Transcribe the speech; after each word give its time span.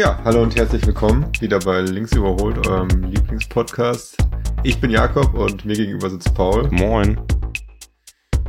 Ja, 0.00 0.18
hallo 0.24 0.42
und 0.42 0.56
herzlich 0.56 0.86
willkommen 0.86 1.30
wieder 1.40 1.58
bei 1.58 1.82
Links 1.82 2.12
überholt, 2.12 2.66
eurem 2.66 3.02
Lieblingspodcast. 3.02 4.16
Ich 4.64 4.80
bin 4.80 4.90
Jakob 4.90 5.34
und 5.34 5.66
mir 5.66 5.76
gegenüber 5.76 6.08
sitzt 6.08 6.34
Paul. 6.34 6.70
Moin. 6.70 7.20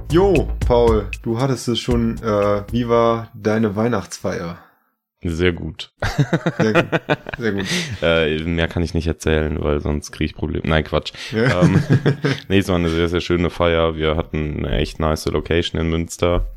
Jo, 0.10 0.48
Paul, 0.66 1.12
du 1.24 1.42
hattest 1.42 1.68
es 1.68 1.78
schon. 1.78 2.18
Äh, 2.20 2.64
wie 2.72 2.88
war 2.88 3.34
deine 3.36 3.76
Weihnachtsfeier? 3.76 4.60
Sehr 5.26 5.52
gut. 5.52 5.92
Sehr 6.58 6.72
gut. 6.72 7.02
Sehr 7.38 7.52
gut. 7.52 7.66
äh, 8.02 8.42
mehr 8.46 8.70
kann 8.70 8.82
ich 8.82 8.94
nicht 8.94 9.08
erzählen, 9.08 9.62
weil 9.62 9.82
sonst 9.82 10.14
kriege 10.14 10.28
ich 10.28 10.36
Probleme. 10.36 10.64
Nein, 10.66 10.86
Quatsch. 10.86 11.12
Ja. 11.34 11.64
Ähm, 11.64 11.84
nee, 12.48 12.60
es 12.60 12.70
war 12.70 12.78
eine 12.78 12.88
sehr, 12.88 13.10
sehr 13.10 13.20
schöne 13.20 13.50
Feier. 13.50 13.98
Wir 13.98 14.16
hatten 14.16 14.66
eine 14.66 14.78
echt 14.78 15.02
nice 15.02 15.26
Location 15.26 15.82
in 15.82 15.90
Münster. 15.90 16.48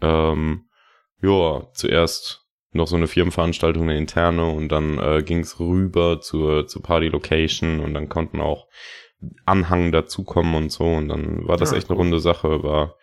Ähm, 0.00 0.68
ja, 1.22 1.66
zuerst 1.72 2.47
noch 2.78 2.88
so 2.88 2.96
eine 2.96 3.08
Firmenveranstaltung, 3.08 3.82
eine 3.84 3.98
interne 3.98 4.46
und 4.46 4.68
dann 4.70 4.98
äh, 4.98 5.22
ging 5.22 5.40
es 5.40 5.60
rüber 5.60 6.20
zur, 6.20 6.66
zur 6.66 6.82
Party-Location 6.82 7.80
und 7.80 7.92
dann 7.94 8.08
konnten 8.08 8.40
auch 8.40 8.66
Anhang 9.44 9.92
dazukommen 9.92 10.54
und 10.54 10.72
so 10.72 10.84
und 10.84 11.08
dann 11.08 11.46
war 11.46 11.56
das 11.58 11.72
Ja, 11.72 11.76
echt 11.76 11.90
eine 11.90 11.98
cool. 11.98 12.04
runde 12.04 12.20
Sache, 12.20 12.62
war 12.62 12.94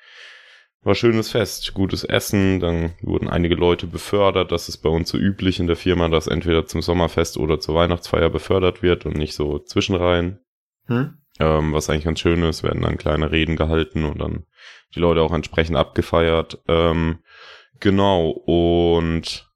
war 0.85 0.93
schönes 0.93 1.31
Fest, 1.31 1.73
gutes 1.73 2.03
Essen, 2.03 2.59
dann 2.59 2.93
wurden 3.01 3.27
einige 3.27 3.55
Leute 3.55 3.87
befördert, 3.87 4.51
das 4.51 4.69
ist 4.69 4.77
bei 4.77 4.89
uns 4.89 5.09
so 5.09 5.17
üblich 5.17 5.59
in 5.59 5.65
der 5.65 5.75
Firma, 5.75 6.09
dass 6.09 6.27
entweder 6.27 6.67
zum 6.67 6.83
Sommerfest 6.83 7.37
oder 7.37 7.59
zur 7.59 7.73
Weihnachtsfeier 7.73 8.29
befördert 8.29 8.83
wird 8.83 9.07
und 9.07 9.17
nicht 9.17 9.33
so 9.33 9.57
zwischenreihen. 9.57 10.41
Hm? 10.85 11.17
Ähm, 11.39 11.73
was 11.73 11.89
eigentlich 11.89 12.05
ganz 12.05 12.19
schön 12.19 12.43
ist, 12.43 12.61
werden 12.61 12.83
dann 12.83 12.97
kleine 12.97 13.31
Reden 13.31 13.55
gehalten 13.55 14.05
und 14.05 14.21
dann 14.21 14.45
die 14.93 14.99
Leute 14.99 15.21
auch 15.23 15.33
entsprechend 15.33 15.75
abgefeiert. 15.75 16.61
Ähm, 16.67 17.17
genau, 17.79 18.29
und 18.29 19.49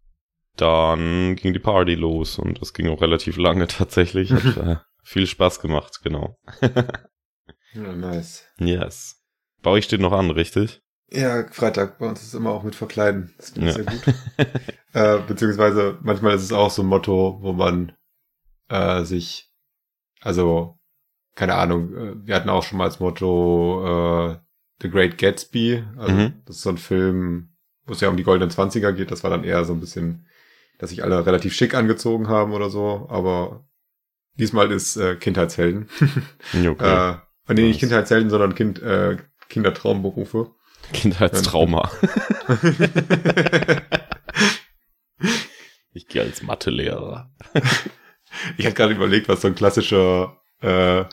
dann 0.62 1.36
ging 1.36 1.54
die 1.54 1.60
Party 1.60 1.96
los 1.96 2.38
und 2.40 2.62
das 2.62 2.74
ging 2.74 2.90
auch 2.90 3.02
relativ 3.02 3.38
lange 3.38 3.68
tatsächlich. 3.68 4.32
Hat 4.32 4.58
äh, 4.58 4.76
viel 5.04 5.28
Spaß 5.28 5.60
gemacht, 5.62 6.00
genau. 6.04 6.38
Ja, 7.74 7.94
nice. 7.94 8.46
Yes. 8.60 9.22
Bei 9.62 9.70
euch 9.70 9.86
steht 9.86 10.02
noch 10.02 10.12
an, 10.12 10.32
richtig? 10.32 10.82
Ja, 11.12 11.46
Freitag 11.52 12.00
bei 12.00 12.08
uns 12.08 12.24
ist 12.24 12.34
immer 12.34 12.50
auch 12.50 12.64
mit 12.64 12.74
Verkleiden. 12.76 13.34
Das 13.38 13.52
finde 13.52 13.70
ich 13.70 13.78
Ja. 13.78 13.84
sehr 13.84 13.94
gut. 13.94 14.16
äh, 14.94 15.20
beziehungsweise 15.28 15.98
manchmal 16.02 16.34
ist 16.36 16.42
es 16.44 16.52
auch 16.52 16.72
so 16.72 16.82
ein 16.82 16.88
Motto, 16.88 17.38
wo 17.42 17.54
man 17.54 17.92
äh, 18.70 19.04
sich, 19.04 19.52
also 20.22 20.80
keine 21.36 21.56
Ahnung, 21.56 21.94
äh, 21.96 22.16
wir 22.26 22.36
hatten 22.36 22.50
auch 22.50 22.64
schon 22.64 22.80
mal 22.80 22.86
als 22.86 23.00
Motto 23.00 24.32
äh, 24.32 24.38
The 24.82 24.90
Great 24.90 25.18
Gatsby. 25.20 25.84
Also 25.98 26.16
Mhm. 26.16 26.42
das 26.46 26.56
ist 26.58 26.62
so 26.64 26.70
ein 26.72 26.78
Film, 26.80 27.50
wo 27.86 27.94
es 27.94 28.02
ja 28.02 28.10
um 28.10 28.18
die 28.18 28.24
goldenen 28.24 28.50
Zwanziger 28.50 28.94
geht. 28.94 29.12
Das 29.12 29.24
war 29.24 29.30
dann 29.30 29.44
eher 29.44 29.64
so 29.66 29.74
ein 29.74 29.80
bisschen, 29.80 30.26
dass 30.80 30.90
sich 30.90 31.04
alle 31.04 31.24
relativ 31.26 31.54
schick 31.54 31.76
angezogen 31.76 32.28
haben 32.28 32.54
oder 32.54 32.70
so. 32.72 33.06
Aber 33.12 33.68
diesmal 34.36 34.72
ist 34.72 34.96
äh, 34.98 35.16
Kindheitshelden. 35.16 35.88
Okay. 36.56 37.14
äh, 37.48 37.54
nee, 37.54 37.68
nicht. 37.68 37.80
Kindheitshelden, 37.80 38.30
sondern 38.32 38.56
Kind, 38.56 38.82
äh, 38.82 39.18
Kindertraumberufe. 39.50 40.52
Kindheitstrauma. 40.94 41.92
Ich 45.94 46.08
gehe 46.08 46.22
als 46.22 46.44
Mathelehrer. 46.44 47.32
Ich 48.58 48.66
hatte 48.66 48.76
gerade 48.76 48.94
überlegt, 48.94 49.28
was 49.28 49.42
so 49.42 49.48
ein 49.48 49.56
klassischer 49.56 50.38
äh, 50.62 51.04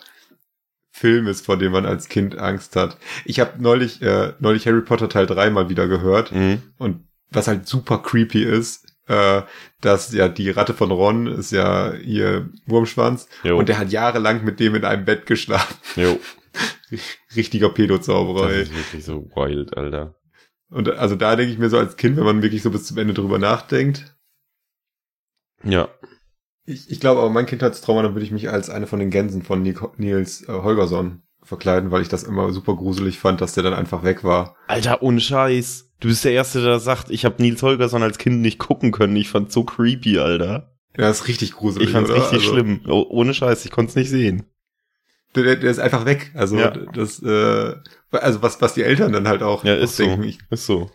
Film 0.90 1.26
ist, 1.26 1.44
vor 1.44 1.56
dem 1.56 1.72
man 1.72 1.86
als 1.86 2.08
Kind 2.08 2.38
Angst 2.38 2.76
hat. 2.76 2.98
Ich 3.24 3.40
habe 3.40 3.60
neulich, 3.60 4.00
äh, 4.02 4.34
neulich 4.38 4.66
Harry 4.66 4.82
Potter 4.82 5.08
Teil 5.08 5.26
3 5.26 5.50
mal 5.50 5.68
wieder 5.68 5.88
gehört 5.88 6.30
Mhm. 6.32 6.62
und 6.78 7.08
was 7.30 7.48
halt 7.48 7.66
super 7.66 7.98
creepy 8.02 8.44
ist, 8.44 8.85
äh, 9.06 9.42
dass 9.80 10.12
ja 10.12 10.28
die 10.28 10.50
Ratte 10.50 10.74
von 10.74 10.90
Ron 10.90 11.26
ist 11.26 11.52
ja 11.52 11.92
hier 11.94 12.50
Wurmschwanz 12.66 13.28
Jo. 13.44 13.58
und 13.58 13.68
der 13.68 13.78
hat 13.78 13.90
jahrelang 13.92 14.44
mit 14.44 14.58
dem 14.60 14.74
in 14.74 14.84
einem 14.84 15.04
Bett 15.04 15.26
geschlafen. 15.26 15.76
Jo. 15.96 16.18
Richtiger 17.36 17.68
Das 17.68 17.74
Pedozauberei. 17.76 18.52
ist 18.62 18.74
wirklich 18.74 19.04
so 19.04 19.28
wild, 19.34 19.76
Alter. 19.76 20.14
Und 20.68 20.88
also 20.90 21.14
da 21.14 21.36
denke 21.36 21.52
ich 21.52 21.58
mir 21.58 21.68
so 21.70 21.78
als 21.78 21.96
Kind, 21.96 22.16
wenn 22.16 22.24
man 22.24 22.42
wirklich 22.42 22.62
so 22.62 22.70
bis 22.70 22.84
zum 22.86 22.98
Ende 22.98 23.14
drüber 23.14 23.38
nachdenkt, 23.38 24.16
Ja. 25.62 25.88
Ich, 26.68 26.90
ich 26.90 26.98
glaube 26.98 27.20
aber, 27.20 27.30
mein 27.30 27.46
Kindheitstrauma, 27.46 28.02
dann 28.02 28.14
würde 28.14 28.24
ich 28.24 28.32
mich 28.32 28.50
als 28.50 28.70
eine 28.70 28.88
von 28.88 28.98
den 28.98 29.10
Gänsen 29.10 29.42
von 29.42 29.62
Nico, 29.62 29.92
Nils 29.98 30.42
äh, 30.48 30.52
Holgersson 30.52 31.22
verkleiden, 31.44 31.92
weil 31.92 32.02
ich 32.02 32.08
das 32.08 32.24
immer 32.24 32.50
super 32.52 32.74
gruselig 32.74 33.20
fand, 33.20 33.40
dass 33.40 33.54
der 33.54 33.62
dann 33.62 33.74
einfach 33.74 34.02
weg 34.02 34.24
war. 34.24 34.56
Alter, 34.66 35.00
ohne 35.02 35.20
Scheiß. 35.20 35.85
Du 36.00 36.08
bist 36.08 36.24
der 36.24 36.32
Erste, 36.32 36.62
der 36.62 36.78
sagt, 36.78 37.10
ich 37.10 37.24
habe 37.24 37.40
Nils 37.42 37.62
Holgersson 37.62 38.02
als 38.02 38.18
Kind 38.18 38.40
nicht 38.42 38.58
gucken 38.58 38.92
können. 38.92 39.16
Ich 39.16 39.28
fand's 39.28 39.54
so 39.54 39.64
creepy, 39.64 40.18
Alter. 40.18 40.74
Ja, 40.96 41.08
das 41.08 41.20
ist 41.22 41.28
richtig 41.28 41.52
gruselig. 41.52 41.88
Ich 41.88 41.92
fand's 41.94 42.10
oder? 42.10 42.20
richtig 42.20 42.40
also, 42.40 42.52
schlimm. 42.52 42.80
Oh, 42.86 43.06
ohne 43.08 43.32
Scheiß, 43.34 43.64
ich 43.64 43.70
konnte 43.70 43.90
es 43.90 43.96
nicht 43.96 44.10
sehen. 44.10 44.44
Der, 45.34 45.42
der, 45.42 45.56
der 45.56 45.70
ist 45.70 45.78
einfach 45.78 46.04
weg. 46.06 46.30
Also 46.34 46.56
Ja. 46.58 46.70
das, 46.70 47.22
äh, 47.22 47.74
also 48.10 48.42
was, 48.42 48.60
was 48.60 48.74
die 48.74 48.82
Eltern 48.82 49.12
dann 49.12 49.28
halt 49.28 49.42
auch, 49.42 49.64
Ja, 49.64 49.74
ist 49.74 49.96
so. 49.96 50.04
denken. 50.04 50.24
Ich, 50.24 50.38
Ist 50.50 50.66
so. 50.66 50.90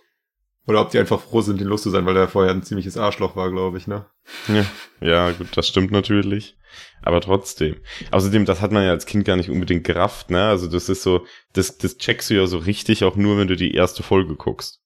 oder 0.68 0.82
ob 0.82 0.92
die 0.92 1.00
einfach 1.00 1.20
froh 1.20 1.42
sind, 1.42 1.60
den 1.60 1.68
los 1.68 1.82
zu 1.84 1.90
sein, 1.90 2.06
weil 2.06 2.18
er 2.18 2.28
vorher 2.28 2.52
ein 2.52 2.64
ziemliches 2.64 2.98
Arschloch 2.98 3.36
war, 3.36 3.52
glaube 3.52 3.78
ich, 3.78 3.88
ne? 3.88 4.06
Ja. 4.48 4.66
ja, 5.02 5.32
gut, 5.32 5.48
das 5.56 5.68
stimmt 5.68 5.92
natürlich. 5.92 6.58
Aber 7.02 7.22
trotzdem. 7.22 7.78
Außerdem, 8.12 8.46
das 8.46 8.62
hat 8.62 8.72
man 8.72 8.84
ja 8.84 8.92
als 8.92 9.06
Kind 9.06 9.26
gar 9.26 9.36
nicht 9.36 9.50
unbedingt 9.50 9.84
gerafft, 9.84 10.30
ne? 10.30 10.48
Also 10.48 10.68
das 10.68 10.90
ist 10.90 11.04
so, 11.04 11.26
das, 11.54 11.78
das 11.78 11.98
checkst 11.98 12.30
du 12.30 12.36
ja 12.36 12.46
so 12.48 12.60
richtig 12.60 13.04
auch 13.04 13.16
nur, 13.16 13.38
wenn 13.38 13.48
du 13.48 13.56
die 13.56 13.74
erste 13.74 14.04
Folge 14.04 14.36
guckst. 14.36 14.80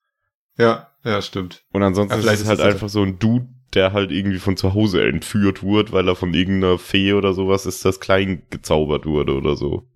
Ja, 0.58 0.90
ja, 1.04 1.22
stimmt. 1.22 1.64
Und 1.72 1.84
ansonsten 1.84 2.12
Ja, 2.14 2.18
ist 2.18 2.24
vielleicht 2.24 2.38
es 2.38 2.44
ist 2.44 2.50
halt 2.50 2.60
es 2.60 2.66
einfach 2.66 2.90
so 2.90 3.02
ein 3.04 3.20
Dude, 3.20 3.48
der 3.74 3.92
halt 3.94 4.12
irgendwie 4.12 4.40
von 4.40 4.56
zu 4.58 4.74
Hause 4.74 5.04
entführt 5.06 5.62
wurde, 5.64 5.92
weil 5.92 6.08
er 6.08 6.16
von 6.16 6.34
irgendeiner 6.34 6.78
Fee 6.78 7.14
oder 7.14 7.34
sowas 7.34 7.66
ist, 7.66 7.84
das 7.86 8.00
klein 8.00 8.44
gezaubert 8.50 9.06
wurde 9.06 9.34
oder 9.34 9.56
so. 9.56 9.88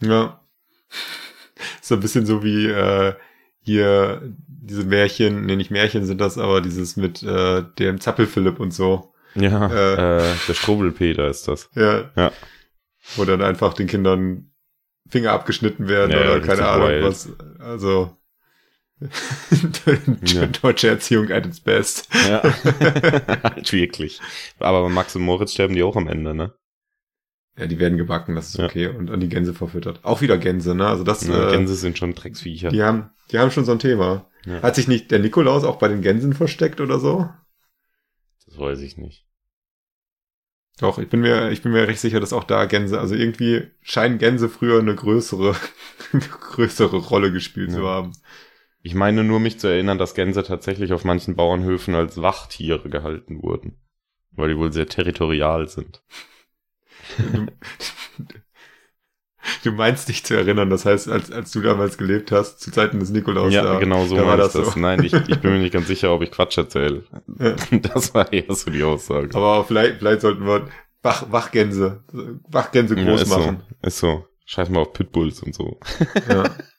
Ja. 0.00 0.40
So 1.80 1.94
ein 1.94 2.00
bisschen 2.00 2.26
so 2.26 2.44
wie 2.44 2.66
äh, 2.66 3.14
hier 3.62 4.20
diese 4.46 4.84
Märchen, 4.84 5.46
nee, 5.46 5.56
nicht 5.56 5.70
Märchen 5.70 6.04
sind 6.04 6.20
das, 6.20 6.36
aber 6.36 6.60
dieses 6.60 6.96
mit 6.98 7.22
äh, 7.22 7.62
dem 7.78 7.98
Zappelphilipp 7.98 8.60
und 8.60 8.72
so. 8.72 9.14
Ja, 9.34 9.66
Äh. 9.70 10.18
äh, 10.18 10.34
der 10.48 10.52
Strobelpeter 10.54 11.28
ist 11.28 11.48
das. 11.48 11.70
Ja. 11.74 12.10
Ja. 12.14 12.30
Wo 13.16 13.24
dann 13.24 13.40
einfach 13.40 13.72
den 13.72 13.86
Kindern 13.86 14.50
Finger 15.08 15.32
abgeschnitten 15.32 15.88
werden 15.88 16.10
Ja, 16.10 16.20
oder 16.20 16.40
keine 16.40 16.68
Ahnung 16.68 16.88
wild. 16.88 17.04
was. 17.04 17.30
Also 17.58 18.14
Ja. 20.24 20.46
deutsche 20.46 20.88
Erziehung 20.88 21.30
at 21.30 21.46
its 21.46 21.60
best. 21.60 22.08
Ja, 22.28 22.42
halt 23.42 23.72
wirklich. 23.72 24.20
Aber 24.58 24.82
bei 24.82 24.88
Max 24.88 25.14
und 25.16 25.22
Moritz 25.22 25.52
sterben 25.52 25.74
die 25.74 25.82
auch 25.82 25.96
am 25.96 26.08
Ende, 26.08 26.34
ne? 26.34 26.54
Ja, 27.58 27.66
die 27.66 27.78
werden 27.78 27.96
gebacken, 27.98 28.34
das 28.34 28.48
ist 28.50 28.58
Ja. 28.58 28.66
okay. 28.66 28.88
Und 28.88 29.10
an 29.10 29.20
die 29.20 29.28
Gänse 29.28 29.54
verfüttert. 29.54 30.00
Auch 30.04 30.20
wieder 30.20 30.38
Gänse, 30.38 30.74
ne? 30.74 30.86
Also 30.88 31.04
das, 31.04 31.26
Ja, 31.26 31.48
äh, 31.48 31.52
Gänse 31.52 31.74
sind 31.74 31.96
schon 31.98 32.14
Drecksviecher. 32.14 32.70
die 32.70 32.82
haben, 32.82 33.10
die 33.30 33.38
haben 33.38 33.50
schon 33.50 33.64
so 33.64 33.72
ein 33.72 33.78
Thema. 33.78 34.30
Ja. 34.44 34.62
Hat 34.62 34.74
sich 34.76 34.88
nicht 34.88 35.10
der 35.10 35.18
Nikolaus 35.18 35.64
auch 35.64 35.76
bei 35.76 35.88
den 35.88 36.02
Gänsen 36.02 36.32
versteckt 36.32 36.80
oder 36.80 36.98
so? 36.98 37.28
Das 38.46 38.58
weiß 38.58 38.80
ich 38.80 38.96
nicht. 38.96 39.24
Doch, 40.78 40.98
ich 40.98 41.08
bin 41.08 41.20
mir, 41.20 41.50
ich 41.50 41.62
bin 41.62 41.72
mir 41.72 41.88
recht 41.88 42.00
sicher, 42.00 42.20
dass 42.20 42.34
auch 42.34 42.44
da 42.44 42.66
Gänse, 42.66 43.00
also 43.00 43.14
irgendwie 43.14 43.68
scheinen 43.82 44.18
Gänse 44.18 44.50
früher 44.50 44.78
eine 44.78 44.94
größere, 44.94 45.56
größere 46.52 46.96
Rolle 46.98 47.32
gespielt 47.32 47.72
zu 47.72 47.80
Ja. 47.80 47.86
haben. 47.86 48.12
Ich 48.86 48.94
meine 48.94 49.24
nur, 49.24 49.40
mich 49.40 49.58
zu 49.58 49.66
erinnern, 49.66 49.98
dass 49.98 50.14
Gänse 50.14 50.44
tatsächlich 50.44 50.92
auf 50.92 51.02
manchen 51.02 51.34
Bauernhöfen 51.34 51.96
als 51.96 52.22
Wachtiere 52.22 52.88
gehalten 52.88 53.42
wurden. 53.42 53.80
Weil 54.30 54.50
die 54.50 54.58
wohl 54.58 54.72
sehr 54.72 54.86
territorial 54.86 55.66
sind. 55.66 56.04
Du, 59.64 59.72
meinst 59.72 60.08
dich 60.08 60.22
zu 60.22 60.34
erinnern, 60.34 60.70
das 60.70 60.86
heißt, 60.86 61.08
als, 61.08 61.32
als 61.32 61.50
du 61.50 61.62
damals 61.62 61.98
gelebt 61.98 62.30
hast, 62.30 62.60
zu 62.60 62.70
Zeiten 62.70 63.00
des 63.00 63.10
Nikolaus, 63.10 63.52
ja, 63.52 63.64
da, 63.64 63.80
genau 63.80 64.06
so 64.06 64.14
da 64.14 64.24
war 64.24 64.36
das 64.36 64.52
das. 64.52 64.74
so. 64.74 64.78
Nein, 64.78 65.02
ich, 65.02 65.14
ich 65.14 65.40
bin 65.40 65.54
mir 65.54 65.58
nicht 65.58 65.72
ganz 65.72 65.88
sicher, 65.88 66.12
ob 66.12 66.22
ich 66.22 66.30
Quatsch 66.30 66.56
erzähle. 66.56 67.02
Ja. 67.40 67.56
Das 67.80 68.14
war 68.14 68.32
eher 68.32 68.54
so 68.54 68.70
die 68.70 68.84
Aussage. 68.84 69.36
Aber 69.36 69.64
vielleicht, 69.64 69.98
vielleicht 69.98 70.20
sollten 70.20 70.46
wir 70.46 70.68
Wach, 71.02 71.26
Wachgänse, 71.32 72.04
Wachgänse 72.48 72.94
Ja, 72.94 73.04
groß 73.04 73.22
ist 73.22 73.30
machen. 73.30 73.64
so. 73.68 73.86
Ist 73.88 73.98
so. 73.98 74.26
Scheiß 74.44 74.68
mal 74.68 74.82
auf 74.82 74.92
Pitbulls 74.92 75.42
und 75.42 75.56
so. 75.56 75.80
Ja. 76.28 76.54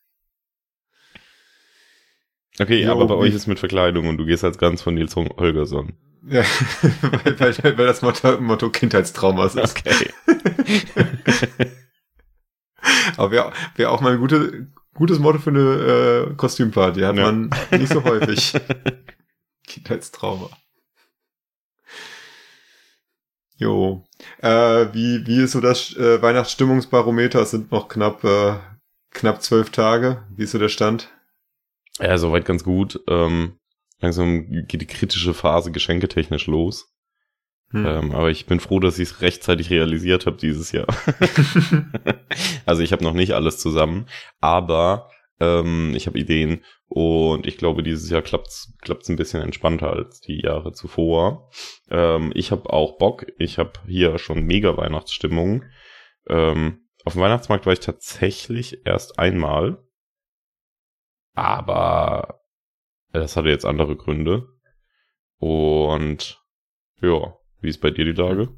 Okay, 2.60 2.84
Jo, 2.84 2.92
aber 2.92 3.06
bei 3.08 3.14
euch 3.16 3.34
ist 3.36 3.48
mit 3.48 3.60
Verkleidung 3.60 4.08
und 4.08 4.18
du 4.18 4.26
gehst 4.26 4.44
als 4.44 4.58
ganz 4.58 4.82
von 4.82 4.96
Nils 4.96 5.16
Hol- 5.16 5.36
Holgersson. 5.38 5.94
ja. 6.28 6.44
weil, 7.24 7.40
weil, 7.40 7.78
weil 7.78 7.86
das 7.86 8.02
Motto, 8.02 8.40
Motto 8.42 8.70
Kindheitstraumas 8.70 9.56
ist. 9.56 9.78
Okay. 9.78 10.10
Aber 13.18 13.32
wäre 13.32 13.52
wär 13.76 13.92
auch 13.92 14.02
mal 14.02 14.14
ein 14.14 14.20
gute, 14.20 14.68
gutes 14.94 15.20
Motto 15.20 15.40
für 15.40 15.50
eine 15.50 16.30
äh, 16.32 16.36
Kostümparty. 16.36 17.02
Hat 17.02 17.16
Ja. 17.16 17.24
man 17.32 17.50
nicht 17.72 17.92
so 17.92 18.04
häufig. 18.04 18.54
Kindheitstrauma. 19.68 20.50
Jo. 23.58 24.06
Äh, 24.40 24.88
wie, 24.94 25.26
wie 25.26 25.42
ist 25.42 25.52
so 25.54 25.62
das 25.62 25.96
äh, 25.98 26.22
Weihnachtsstimmungsbarometer? 26.22 27.42
Es 27.42 27.52
sind 27.52 27.72
noch 27.72 27.88
knapp, 27.88 28.24
äh, 28.24 28.56
knapp 29.12 29.42
zwölf 29.42 29.72
Tage. 29.72 30.24
Wie 30.36 30.44
ist 30.44 30.52
so 30.52 30.60
der 30.60 30.70
Stand? 30.70 31.10
Ja, 32.00 32.18
soweit 32.18 32.46
ganz 32.46 32.64
gut. 32.64 33.00
Ähm, 33.08 33.60
langsam 34.00 34.66
geht 34.68 34.82
die 34.82 34.88
kritische 34.88 35.34
Phase 35.34 35.72
geschenketechnisch 35.72 36.48
los. 36.48 36.94
Hm. 37.72 37.86
Ähm, 37.86 38.12
aber 38.12 38.30
ich 38.30 38.46
bin 38.46 38.60
froh, 38.60 38.80
dass 38.80 39.00
ich 39.00 39.10
es 39.10 39.22
rechtzeitig 39.22 39.70
realisiert 39.70 40.26
habe 40.26 40.38
dieses 40.38 40.72
Jahr. 40.72 40.88
also 42.66 42.82
ich 42.82 42.94
habe 42.94 43.04
noch 43.04 43.14
nicht 43.14 43.34
alles 43.34 43.58
zusammen, 43.58 44.08
aber 44.40 45.10
ähm, 45.40 45.94
ich 45.96 46.08
habe 46.08 46.18
Ideen 46.18 46.64
und 46.88 47.46
ich 47.46 47.58
glaube, 47.58 47.84
dieses 47.84 48.10
Jahr 48.10 48.22
klappt's 48.22 48.74
klappt's 48.82 49.10
ein 49.10 49.18
bisschen 49.18 49.42
entspannter 49.42 49.92
als 49.92 50.22
die 50.22 50.42
Jahre 50.44 50.72
zuvor. 50.72 51.50
Ähm, 51.90 52.32
ich 52.34 52.52
habe 52.52 52.72
auch 52.72 52.98
Bock. 52.98 53.26
Ich 53.38 53.58
habe 53.58 53.74
hier 53.86 54.18
schon 54.18 54.44
mega 54.44 54.78
Weihnachtsstimmung. 54.78 55.66
Ähm, 56.30 56.88
auf 57.04 57.14
dem 57.14 57.22
Weihnachtsmarkt 57.22 57.66
war 57.66 57.74
ich 57.74 57.82
tatsächlich 57.82 58.86
erst 58.86 59.20
einmal, 59.20 59.84
aber 61.38 62.42
das 63.14 63.38
hatte 63.38 63.50
jetzt 63.50 63.66
andere 63.66 63.96
Gründe. 63.96 64.48
Und 65.38 66.42
ja, 67.00 67.36
wie 67.62 67.70
ist 67.70 67.80
bei 67.80 67.92
dir 67.92 68.06
die 68.06 68.20
Lage? 68.20 68.50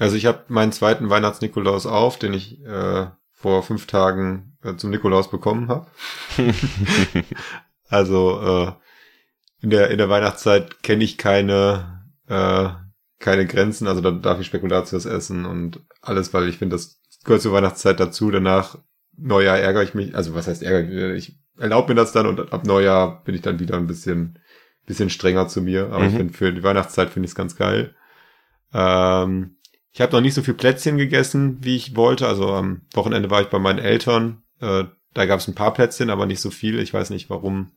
Also 0.00 0.16
ich 0.16 0.26
habe 0.26 0.44
meinen 0.48 0.72
zweiten 0.72 1.10
Weihnachts-Nikolaus 1.10 1.86
auf, 1.86 2.18
den 2.18 2.34
ich 2.34 2.60
äh, 2.64 3.06
vor 3.30 3.62
fünf 3.62 3.86
Tagen 3.86 4.58
äh, 4.64 4.74
zum 4.74 4.90
Nikolaus 4.90 5.30
bekommen 5.30 5.68
habe. 5.68 5.86
also 7.88 8.40
äh, 8.40 8.72
in 9.62 9.70
der 9.70 9.90
in 9.90 9.98
der 9.98 10.08
Weihnachtszeit 10.08 10.82
kenne 10.82 11.04
ich 11.04 11.18
keine 11.18 12.04
äh, 12.26 12.70
keine 13.20 13.46
Grenzen. 13.46 13.86
Also 13.86 14.00
da 14.00 14.10
darf 14.10 14.40
ich 14.40 14.46
Spekulatius 14.48 15.04
essen 15.04 15.44
und 15.44 15.80
alles, 16.00 16.34
weil 16.34 16.48
ich 16.48 16.58
finde, 16.58 16.74
das 16.74 17.00
gehört 17.22 17.42
zur 17.42 17.52
Weihnachtszeit 17.52 18.00
dazu. 18.00 18.32
Danach 18.32 18.76
Neujahr 19.16 19.58
ärgere 19.58 19.84
ich 19.84 19.94
mich. 19.94 20.16
Also 20.16 20.34
was 20.34 20.48
heißt 20.48 20.64
ärgere 20.64 21.14
ich? 21.14 21.28
Ich 21.28 21.40
erlaube 21.60 21.90
mir 21.90 22.00
das 22.00 22.12
dann 22.12 22.26
und 22.26 22.52
ab 22.52 22.66
Neujahr 22.66 23.22
bin 23.24 23.34
ich 23.34 23.42
dann 23.42 23.60
wieder 23.60 23.76
ein 23.76 23.86
bisschen 23.86 24.38
bisschen 24.90 25.10
strenger 25.10 25.48
zu 25.48 25.62
mir. 25.62 25.86
Aber 25.86 26.00
mhm. 26.00 26.08
ich 26.08 26.16
finde, 26.16 26.34
für 26.34 26.52
die 26.52 26.62
Weihnachtszeit 26.62 27.10
finde 27.10 27.26
ich 27.26 27.30
es 27.30 27.36
ganz 27.36 27.56
geil. 27.56 27.94
Ähm, 28.74 29.56
ich 29.92 30.00
habe 30.00 30.12
noch 30.12 30.20
nicht 30.20 30.34
so 30.34 30.42
viel 30.42 30.54
Plätzchen 30.54 30.98
gegessen, 30.98 31.58
wie 31.60 31.76
ich 31.76 31.96
wollte. 31.96 32.26
Also 32.26 32.52
am 32.52 32.82
Wochenende 32.92 33.30
war 33.30 33.40
ich 33.40 33.48
bei 33.48 33.58
meinen 33.58 33.78
Eltern. 33.78 34.42
Äh, 34.60 34.84
da 35.14 35.26
gab 35.26 35.40
es 35.40 35.48
ein 35.48 35.54
paar 35.54 35.72
Plätzchen, 35.72 36.10
aber 36.10 36.26
nicht 36.26 36.40
so 36.40 36.50
viel. 36.50 36.78
Ich 36.78 36.92
weiß 36.92 37.10
nicht, 37.10 37.30
warum 37.30 37.72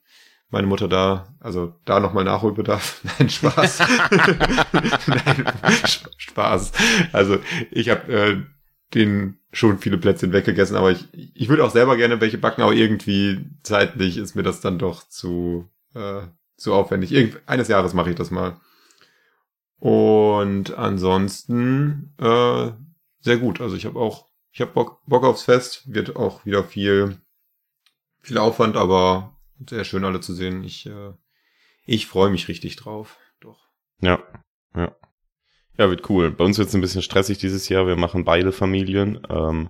meine 0.49 0.67
Mutter 0.67 0.87
da, 0.87 1.33
also 1.39 1.73
da 1.85 1.99
nochmal 1.99 2.23
Nachholbedarf. 2.23 3.01
Nein, 3.19 3.29
Spaß. 3.29 3.79
Nein, 5.07 5.45
Spaß. 6.17 6.71
Also 7.11 7.39
ich 7.71 7.89
habe 7.89 8.13
äh, 8.13 8.41
den 8.93 9.39
schon 9.51 9.79
viele 9.79 9.97
Plätzchen 9.97 10.33
weggegessen, 10.33 10.75
aber 10.75 10.91
ich, 10.91 11.07
ich 11.13 11.49
würde 11.49 11.63
auch 11.63 11.71
selber 11.71 11.97
gerne 11.97 12.21
welche 12.21 12.37
backen, 12.37 12.61
aber 12.61 12.73
irgendwie 12.73 13.45
zeitlich 13.63 14.17
ist 14.17 14.35
mir 14.35 14.43
das 14.43 14.61
dann 14.61 14.79
doch 14.79 15.07
zu, 15.07 15.69
äh, 15.93 16.21
zu 16.57 16.73
aufwendig. 16.73 17.11
Irgend, 17.11 17.41
eines 17.47 17.67
Jahres 17.67 17.93
mache 17.93 18.11
ich 18.11 18.15
das 18.15 18.31
mal. 18.31 18.59
Und 19.79 20.77
ansonsten 20.77 22.13
äh, 22.17 22.71
sehr 23.19 23.37
gut. 23.37 23.61
Also 23.61 23.75
ich 23.75 23.85
habe 23.85 23.99
auch, 23.99 24.27
ich 24.51 24.61
habe 24.61 24.71
Bock, 24.71 25.01
Bock 25.05 25.23
aufs 25.23 25.43
Fest. 25.43 25.93
Wird 25.93 26.15
auch 26.15 26.45
wieder 26.45 26.63
viel, 26.63 27.17
viel 28.21 28.37
Aufwand, 28.37 28.77
aber 28.77 29.37
sehr 29.69 29.83
schön 29.83 30.05
alle 30.05 30.21
zu 30.21 30.33
sehen. 30.33 30.63
Ich, 30.63 30.85
äh, 30.85 31.11
ich 31.85 32.07
freue 32.07 32.29
mich 32.29 32.47
richtig 32.47 32.75
drauf. 32.77 33.17
Doch. 33.41 33.67
Ja, 33.99 34.23
ja. 34.75 34.95
Ja, 35.77 35.89
wird 35.89 36.09
cool. 36.09 36.31
Bei 36.31 36.43
uns 36.43 36.57
wird 36.57 36.69
es 36.69 36.75
ein 36.75 36.81
bisschen 36.81 37.01
stressig 37.01 37.39
dieses 37.39 37.67
Jahr. 37.69 37.87
Wir 37.87 37.95
machen 37.95 38.25
beide 38.25 38.51
Familien. 38.51 39.19
Ähm, 39.29 39.69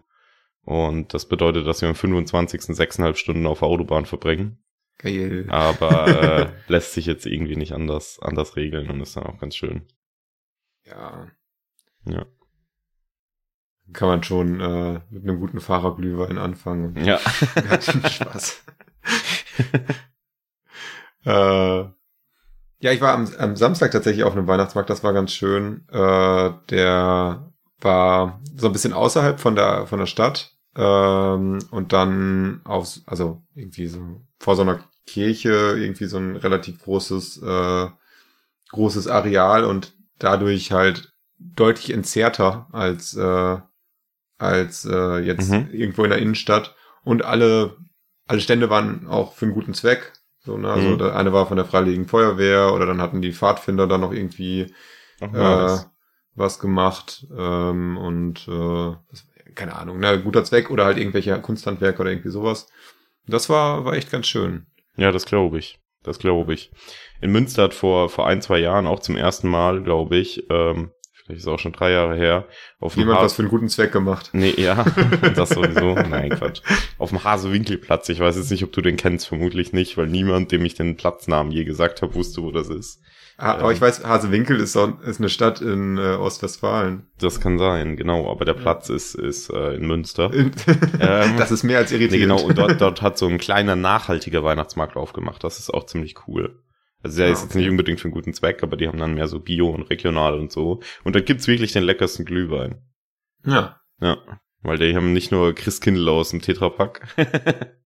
und 0.65 1.13
das 1.13 1.27
bedeutet, 1.27 1.67
dass 1.67 1.81
wir 1.81 1.89
am 1.89 1.95
25. 1.95 2.61
sechseinhalb 2.75 3.17
Stunden 3.17 3.47
auf 3.47 3.59
der 3.59 3.67
Autobahn 3.67 4.05
verbringen. 4.05 4.63
Geil. 4.97 5.45
Aber 5.49 6.07
äh, 6.07 6.51
lässt 6.67 6.93
sich 6.93 7.05
jetzt 7.05 7.25
irgendwie 7.25 7.55
nicht 7.55 7.73
anders, 7.73 8.19
anders 8.21 8.55
regeln 8.55 8.89
und 8.89 9.01
ist 9.01 9.15
dann 9.17 9.25
auch 9.25 9.39
ganz 9.39 9.55
schön. 9.55 9.87
Ja. 10.85 11.27
Ja. 12.05 12.25
Kann 13.91 14.07
man 14.07 14.23
schon 14.23 14.59
äh, 14.59 15.01
mit 15.09 15.23
einem 15.23 15.39
guten 15.39 15.59
Fahrerglühwein 15.59 16.37
anfangen. 16.37 16.95
Ja. 17.03 17.19
Hat 17.69 17.83
schon 17.83 18.05
Spaß. 18.05 18.63
äh, 21.25 21.83
ja, 22.83 22.91
ich 22.91 22.99
war 22.99 23.13
am, 23.13 23.29
am 23.37 23.55
Samstag 23.55 23.91
tatsächlich 23.91 24.25
auf 24.25 24.33
einem 24.33 24.45
Weihnachtsmarkt, 24.45 24.89
das 24.89 25.05
war 25.05 25.13
ganz 25.13 25.31
schön. 25.31 25.87
Äh, 25.89 26.51
der 26.69 27.49
war 27.79 28.41
so 28.57 28.67
ein 28.67 28.73
bisschen 28.73 28.91
außerhalb 28.91 29.39
von 29.39 29.55
der 29.55 29.87
von 29.87 29.99
der 29.99 30.05
Stadt 30.05 30.51
ähm, 30.75 31.59
und 31.71 31.93
dann 31.93 32.59
auf, 32.65 32.99
also 33.05 33.41
irgendwie 33.55 33.87
so 33.87 34.21
vor 34.37 34.57
so 34.57 34.63
einer 34.63 34.83
Kirche 35.07 35.75
irgendwie 35.77 36.05
so 36.05 36.17
ein 36.17 36.35
relativ 36.35 36.83
großes 36.83 37.41
äh, 37.41 37.87
großes 38.71 39.07
Areal 39.07 39.63
und 39.63 39.93
dadurch 40.19 40.73
halt 40.73 41.13
deutlich 41.39 41.93
entzerrter 41.93 42.67
als 42.73 43.15
äh, 43.15 43.57
als 44.37 44.83
äh, 44.83 45.19
jetzt 45.19 45.51
mhm. 45.51 45.69
irgendwo 45.71 46.03
in 46.03 46.09
der 46.09 46.19
Innenstadt 46.19 46.75
und 47.05 47.23
alle 47.23 47.77
alle 48.27 48.41
Stände 48.41 48.69
waren 48.69 49.07
auch 49.07 49.35
für 49.35 49.45
einen 49.45 49.53
guten 49.53 49.73
Zweck 49.73 50.11
so 50.43 50.57
ne? 50.57 50.71
Also 50.71 50.89
mhm. 50.89 50.97
der 50.97 51.15
eine 51.15 51.33
war 51.33 51.47
von 51.47 51.57
der 51.57 51.65
Freiwilligen 51.65 52.07
Feuerwehr 52.07 52.73
oder 52.73 52.85
dann 52.85 53.01
hatten 53.01 53.21
die 53.21 53.33
Pfadfinder 53.33 53.87
dann 53.87 54.01
noch 54.01 54.11
irgendwie 54.11 54.73
Ach, 55.21 55.33
äh, 55.33 55.83
was 56.35 56.59
gemacht 56.59 57.27
ähm, 57.37 57.97
und 57.97 58.47
äh, 58.47 58.95
keine 59.55 59.75
Ahnung 59.75 59.99
ne? 59.99 60.21
Guter 60.21 60.43
Zweck 60.43 60.69
oder 60.71 60.85
halt 60.85 60.97
irgendwelche 60.97 61.39
Kunsthandwerker 61.39 62.01
oder 62.01 62.11
irgendwie 62.11 62.29
sowas. 62.29 62.67
Das 63.27 63.49
war 63.49 63.85
war 63.85 63.93
echt 63.93 64.11
ganz 64.11 64.27
schön. 64.27 64.65
Ja 64.95 65.11
das 65.11 65.25
glaube 65.25 65.59
ich. 65.59 65.79
Das 66.03 66.19
glaube 66.19 66.53
ich. 66.53 66.71
In 67.21 67.31
Münster 67.31 67.63
hat 67.63 67.73
vor, 67.73 68.09
vor 68.09 68.27
ein, 68.27 68.41
zwei 68.41 68.59
Jahren 68.59 68.87
auch 68.87 68.99
zum 68.99 69.15
ersten 69.15 69.47
Mal, 69.47 69.81
glaube 69.81 70.17
ich, 70.17 70.49
ähm, 70.49 70.91
vielleicht 71.25 71.41
ist 71.41 71.47
auch 71.47 71.59
schon 71.59 71.71
drei 71.71 71.91
Jahre 71.91 72.15
her, 72.15 72.47
auf 72.79 72.95
Jemand 72.95 73.21
was 73.21 73.33
für 73.33 73.41
einen 73.41 73.49
guten 73.49 73.69
Zweck 73.69 73.91
gemacht. 73.91 74.29
Nee, 74.33 74.53
ja, 74.57 74.83
das 75.35 75.49
sowieso. 75.49 75.95
Nein, 75.95 76.29
Quatsch. 76.31 76.61
Auf 76.97 77.09
dem 77.09 77.23
Hasewinkelplatz. 77.23 78.09
Ich 78.09 78.19
weiß 78.19 78.35
jetzt 78.35 78.51
nicht, 78.51 78.63
ob 78.63 78.71
du 78.71 78.81
den 78.81 78.97
kennst, 78.97 79.27
vermutlich 79.27 79.73
nicht, 79.73 79.97
weil 79.97 80.07
niemand, 80.07 80.51
dem 80.51 80.65
ich 80.65 80.75
den 80.75 80.97
Platznamen 80.97 81.51
je 81.51 81.63
gesagt 81.63 82.01
habe, 82.01 82.15
wusste, 82.15 82.41
wo 82.41 82.51
das 82.51 82.69
ist. 82.69 83.01
Ah, 83.37 83.53
aber 83.53 83.71
ich 83.73 83.81
weiß, 83.81 84.05
Hasewinkel 84.05 84.59
ist, 84.59 84.77
auch, 84.77 85.01
ist 85.01 85.19
eine 85.19 85.29
Stadt 85.29 85.59
in 85.59 85.97
äh, 85.97 86.15
Ostwestfalen. 86.15 87.07
Das 87.19 87.41
kann 87.41 87.57
sein, 87.57 87.97
genau. 87.97 88.29
Aber 88.29 88.45
der 88.45 88.53
Platz 88.53 88.89
ist, 88.89 89.15
ist 89.15 89.49
äh, 89.49 89.75
in 89.75 89.87
Münster. 89.87 90.31
ähm, 90.99 91.37
das 91.37 91.51
ist 91.51 91.63
mehr 91.63 91.79
als 91.79 91.91
irritierend. 91.91 92.11
Nee, 92.11 92.19
genau. 92.19 92.41
Und 92.43 92.57
dort, 92.57 92.79
dort 92.79 93.01
hat 93.01 93.17
so 93.17 93.27
ein 93.27 93.39
kleiner 93.39 93.75
nachhaltiger 93.75 94.43
Weihnachtsmarkt 94.43 94.95
aufgemacht. 94.95 95.43
Das 95.43 95.57
ist 95.57 95.73
auch 95.73 95.87
ziemlich 95.87 96.15
cool. 96.27 96.59
Also 97.03 97.17
der 97.17 97.27
ah, 97.27 97.31
ist 97.31 97.43
jetzt 97.43 97.55
nicht 97.55 97.69
unbedingt 97.69 97.99
für 97.99 98.05
einen 98.05 98.13
guten 98.13 98.33
Zweck, 98.33 98.63
aber 98.63 98.77
die 98.77 98.87
haben 98.87 98.97
dann 98.97 99.13
mehr 99.13 99.27
so 99.27 99.39
Bio 99.39 99.69
und 99.69 99.83
regional 99.83 100.39
und 100.39 100.51
so. 100.51 100.81
Und 101.03 101.15
da 101.15 101.19
gibt's 101.19 101.47
wirklich 101.47 101.73
den 101.73 101.83
leckersten 101.83 102.25
Glühwein. 102.25 102.81
Ja. 103.45 103.81
Ja. 104.01 104.17
Weil 104.61 104.77
die 104.77 104.95
haben 104.95 105.11
nicht 105.11 105.31
nur 105.31 105.53
Christkindl 105.53 106.07
aus 106.09 106.31
dem 106.31 106.41
Tetrapack. 106.41 107.07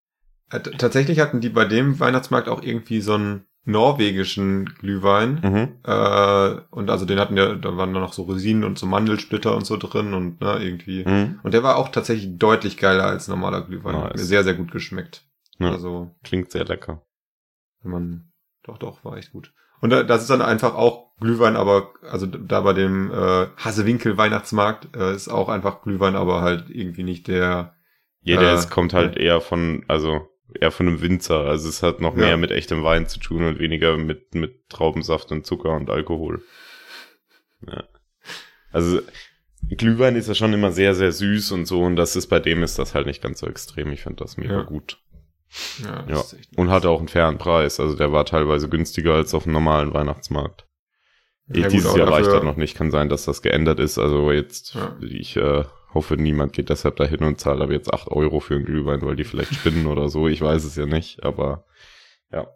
Äh, 0.50 0.62
tatsächlich 0.62 1.20
hatten 1.20 1.42
die 1.42 1.50
bei 1.50 1.66
dem 1.66 2.00
Weihnachtsmarkt 2.00 2.48
auch 2.48 2.64
irgendwie 2.64 3.02
so 3.02 3.16
ein 3.16 3.46
norwegischen 3.66 4.66
Glühwein. 4.80 5.42
Mhm. 5.44 5.76
Äh, 5.84 6.62
und 6.72 6.90
also 6.90 7.06
den 7.06 7.20
hatten 7.20 7.36
ja, 7.36 7.54
da 7.56 7.76
waren 7.76 7.94
dann 7.94 8.02
noch 8.02 8.14
so 8.14 8.24
Rosinen 8.24 8.64
und 8.64 8.80
so 8.80 8.86
Mandelsplitter 8.86 9.56
und 9.56 9.66
so 9.66 9.76
drin 9.76 10.14
und 10.14 10.40
ne, 10.40 10.58
irgendwie. 10.60 11.04
Mhm. 11.06 11.42
Und 11.44 11.54
der 11.54 11.64
war 11.64 11.76
auch 11.76 11.90
tatsächlich 11.90 12.38
deutlich 12.38 12.78
geiler 12.78 13.04
als 13.04 13.28
normaler 13.28 13.62
Glühwein. 13.62 13.96
Nice. 13.96 14.04
Hat 14.06 14.16
mir 14.16 14.24
sehr, 14.24 14.44
sehr 14.44 14.54
gut 14.54 14.72
geschmeckt. 14.72 15.26
Ja, 15.60 15.72
also. 15.72 16.16
Klingt 16.24 16.50
sehr 16.50 16.64
lecker. 16.64 17.06
Wenn 17.82 17.92
man, 17.92 18.32
doch, 18.68 18.78
doch, 18.78 19.04
war 19.04 19.18
echt 19.18 19.32
gut. 19.32 19.54
Und 19.80 19.92
das 19.92 20.22
ist 20.22 20.30
dann 20.30 20.42
einfach 20.42 20.74
auch 20.76 21.16
Glühwein, 21.20 21.56
aber, 21.56 21.94
also 22.02 22.26
da 22.26 22.62
bei 22.62 22.74
dem 22.74 23.12
äh, 23.12 23.48
Hasewinkel 23.58 24.18
Weihnachtsmarkt 24.18 24.96
äh, 24.96 25.16
ist 25.16 25.28
auch 25.28 25.50
einfach 25.50 25.82
Glühwein, 25.82 26.16
aber 26.16 26.42
halt 26.42 26.70
irgendwie 26.70 27.04
nicht 27.04 27.28
der. 27.28 27.76
Jeder 28.22 28.54
äh, 28.54 28.66
kommt 28.68 28.94
halt 28.94 29.18
eher 29.18 29.40
von, 29.42 29.84
also 29.88 30.28
eher 30.60 30.72
von 30.72 30.88
einem 30.88 31.02
Winzer. 31.02 31.42
Also 31.42 31.70
es 31.70 31.84
hat 31.84 32.02
noch 32.02 32.16
ja. 32.16 32.26
mehr 32.26 32.38
mit 32.38 32.52
echtem 32.52 32.84
Wein 32.84 33.08
zu 33.08 33.20
tun 33.20 33.44
und 33.44 33.60
weniger 33.60 33.98
mit, 33.98 34.34
mit 34.36 34.70
Traubensaft 34.70 35.32
und 35.32 35.46
Zucker 35.46 35.72
und 35.72 35.90
Alkohol. 35.90 36.44
Ja. 37.66 37.84
Also 38.72 39.02
Glühwein 39.70 40.16
ist 40.16 40.28
ja 40.28 40.36
schon 40.36 40.54
immer 40.54 40.72
sehr, 40.72 40.94
sehr 40.94 41.12
süß 41.12 41.52
und 41.52 41.66
so 41.66 41.82
und 41.82 41.96
das 41.96 42.16
ist 42.16 42.28
bei 42.28 42.40
dem 42.40 42.64
ist 42.64 42.80
das 42.80 42.96
halt 42.96 43.08
nicht 43.08 43.22
ganz 43.22 43.40
so 43.40 43.48
extrem. 43.48 43.92
Ich 43.92 44.04
finde 44.04 44.24
das 44.24 44.38
mega 44.38 44.58
ja. 44.58 44.64
gut. 44.64 45.00
Ja, 45.84 46.06
ja. 46.08 46.24
und 46.56 46.70
hatte 46.70 46.90
auch 46.90 47.00
einen 47.00 47.08
fairen 47.08 47.38
Preis. 47.38 47.80
Also 47.80 47.96
der 47.96 48.12
war 48.12 48.26
teilweise 48.26 48.70
günstiger 48.70 49.14
als 49.14 49.34
auf 49.34 49.44
dem 49.44 49.54
normalen 49.54 49.94
Weihnachtsmarkt. 49.94 50.68
Ja, 51.48 51.68
Dieses 51.70 51.92
gut, 51.92 52.00
Jahr 52.00 52.12
reicht 52.12 52.28
das 52.28 52.44
noch 52.44 52.58
nicht. 52.58 52.76
Kann 52.76 52.92
sein, 52.92 53.10
dass 53.10 53.26
das 53.26 53.42
geändert 53.42 53.80
ist. 53.80 53.98
Also 53.98 54.32
jetzt, 54.32 54.76
ja. 54.76 54.98
ich 55.02 55.38
äh, 55.38 55.64
hoffe, 55.94 56.18
niemand 56.18 56.54
geht 56.54 56.70
deshalb 56.70 56.98
dahin 56.98 57.24
und 57.24 57.40
zahlt 57.40 57.62
aber 57.62 57.72
jetzt 57.72 57.94
acht 57.94 58.10
Euro 58.10 58.40
für 58.40 58.56
einen 58.56 58.66
Glühwein, 58.66 59.02
weil 59.02 59.16
die 59.16 59.24
vielleicht 59.24 59.54
spinnen 59.56 59.88
oder 59.88 60.10
so. 60.10 60.28
Ich 60.28 60.42
weiß 60.42 60.66
es 60.66 60.76
ja 60.76 60.86
nicht, 60.86 61.24
aber 61.24 61.66
ja. 62.32 62.48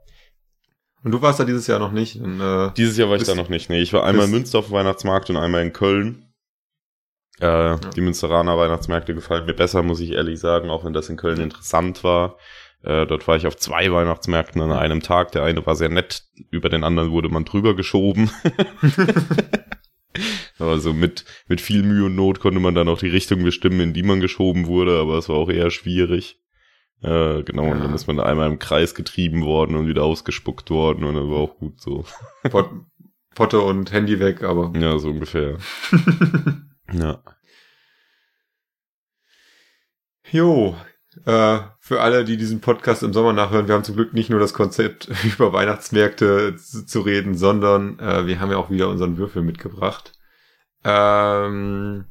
Und 1.04 1.12
du 1.12 1.22
warst 1.22 1.40
da 1.40 1.46
dieses 1.46 1.68
Jahr 1.68 1.80
noch 1.80 1.92
nicht? 1.92 2.18
In, 2.18 2.40
äh, 2.40 2.72
dieses 2.76 2.98
Jahr 2.98 3.10
war 3.10 3.16
ich 3.16 3.24
da 3.24 3.34
noch 3.34 3.50
nicht. 3.50 3.70
Nee, 3.70 3.82
ich 3.82 3.94
war 3.94 4.04
einmal 4.04 4.26
in 4.26 4.32
Münster 4.32 4.60
auf 4.60 4.68
dem 4.68 4.74
Weihnachtsmarkt 4.74 5.30
und 5.30 5.38
einmal 5.38 5.64
in 5.64 5.74
Köln. 5.74 6.26
Äh, 7.40 7.46
ja. 7.46 7.76
Die 7.78 8.02
Münsteraner 8.02 8.58
Weihnachtsmärkte 8.58 9.16
gefallen 9.16 9.46
mir 9.46 9.56
besser, 9.56 9.82
muss 9.82 10.00
ich 10.00 10.12
ehrlich 10.12 10.40
sagen, 10.40 10.70
auch 10.70 10.86
wenn 10.86 10.94
das 10.94 11.10
in 11.10 11.18
Köln 11.18 11.40
interessant 11.40 12.04
war. 12.04 12.38
Äh, 12.84 13.06
dort 13.06 13.28
war 13.28 13.36
ich 13.36 13.48
auf 13.48 13.58
zwei 13.58 13.92
Weihnachtsmärkten 13.92 14.62
an 14.62 14.72
einem 14.72 15.02
Tag. 15.02 15.32
Der 15.34 15.44
eine 15.44 15.66
war 15.66 15.76
sehr 15.76 15.90
nett, 15.90 16.24
über 16.50 16.70
den 16.70 16.84
anderen 16.84 17.12
wurde 17.12 17.30
man 17.30 17.46
drüber 17.46 17.76
geschoben. 17.76 18.32
Also 20.60 20.94
mit, 20.94 21.26
mit 21.48 21.60
viel 21.60 21.84
Mühe 21.84 22.06
und 22.06 22.16
Not 22.16 22.40
konnte 22.40 22.60
man 22.60 22.76
dann 22.76 22.88
auch 22.88 23.00
die 23.00 23.10
Richtung 23.10 23.44
bestimmen, 23.44 23.80
in 23.80 23.94
die 23.94 24.04
man 24.04 24.20
geschoben 24.20 24.68
wurde, 24.68 25.00
aber 25.00 25.18
es 25.18 25.28
war 25.28 25.38
auch 25.38 25.50
eher 25.50 25.72
schwierig. 25.72 26.40
Äh, 27.02 27.42
genau, 27.44 27.66
ja. 27.66 27.72
und 27.72 27.80
dann 27.80 27.94
ist 27.94 28.08
man 28.08 28.20
einmal 28.20 28.48
im 28.48 28.60
Kreis 28.60 28.94
getrieben 28.94 29.44
worden 29.44 29.76
und 29.76 29.88
wieder 29.88 30.04
ausgespuckt 30.04 30.70
worden 30.70 31.04
und 31.04 31.16
dann 31.16 31.32
war 31.32 31.40
auch 31.40 31.58
gut 31.58 31.82
so. 31.82 32.06
Pot 32.44 32.70
Potte 33.34 33.62
und 33.62 33.92
Handy 33.92 34.20
weg, 34.20 34.44
aber. 34.44 34.78
Ja, 34.78 35.00
so 35.00 35.10
ungefähr. 35.10 35.58
ja. 36.94 37.24
Jo, 40.30 40.76
äh, 41.26 41.60
für 41.80 42.02
alle, 42.02 42.24
die 42.24 42.38
diesen 42.38 42.62
Podcast 42.62 43.04
im 43.04 43.14
Sommer 43.14 43.34
nachhören, 43.34 43.68
wir 43.68 43.76
haben 43.76 43.84
zum 43.84 43.96
Glück 43.96 44.14
nicht 44.14 44.30
nur 44.30 44.40
das 44.40 44.54
Konzept 44.54 45.10
über 45.24 45.54
Weihnachtsmärkte 45.54 46.56
zu, 46.56 46.86
zu 46.86 47.02
reden, 47.02 47.36
sondern 47.36 48.00
äh, 48.00 48.26
wir 48.26 48.40
haben 48.40 48.52
ja 48.52 48.58
auch 48.58 48.70
wieder 48.70 48.90
unseren 48.90 49.18
Würfel 49.18 49.42
mitgebracht. 49.42 50.14
Ähm, 50.84 52.06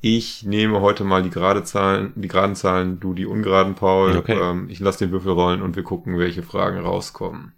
ich 0.00 0.44
nehme 0.44 0.80
heute 0.80 1.04
mal 1.04 1.22
die 1.22 1.30
gerade 1.30 1.64
Zahlen, 1.64 2.12
die 2.16 2.28
geraden 2.28 2.56
Zahlen, 2.56 3.00
du 3.00 3.14
die 3.14 3.26
ungeraden, 3.26 3.74
Paul. 3.74 4.16
Okay. 4.16 4.38
Ähm, 4.38 4.68
ich 4.68 4.80
lasse 4.80 5.00
den 5.00 5.12
Würfel 5.12 5.32
rollen 5.32 5.62
und 5.62 5.76
wir 5.76 5.82
gucken, 5.82 6.18
welche 6.18 6.42
Fragen 6.42 6.78
rauskommen. 6.78 7.54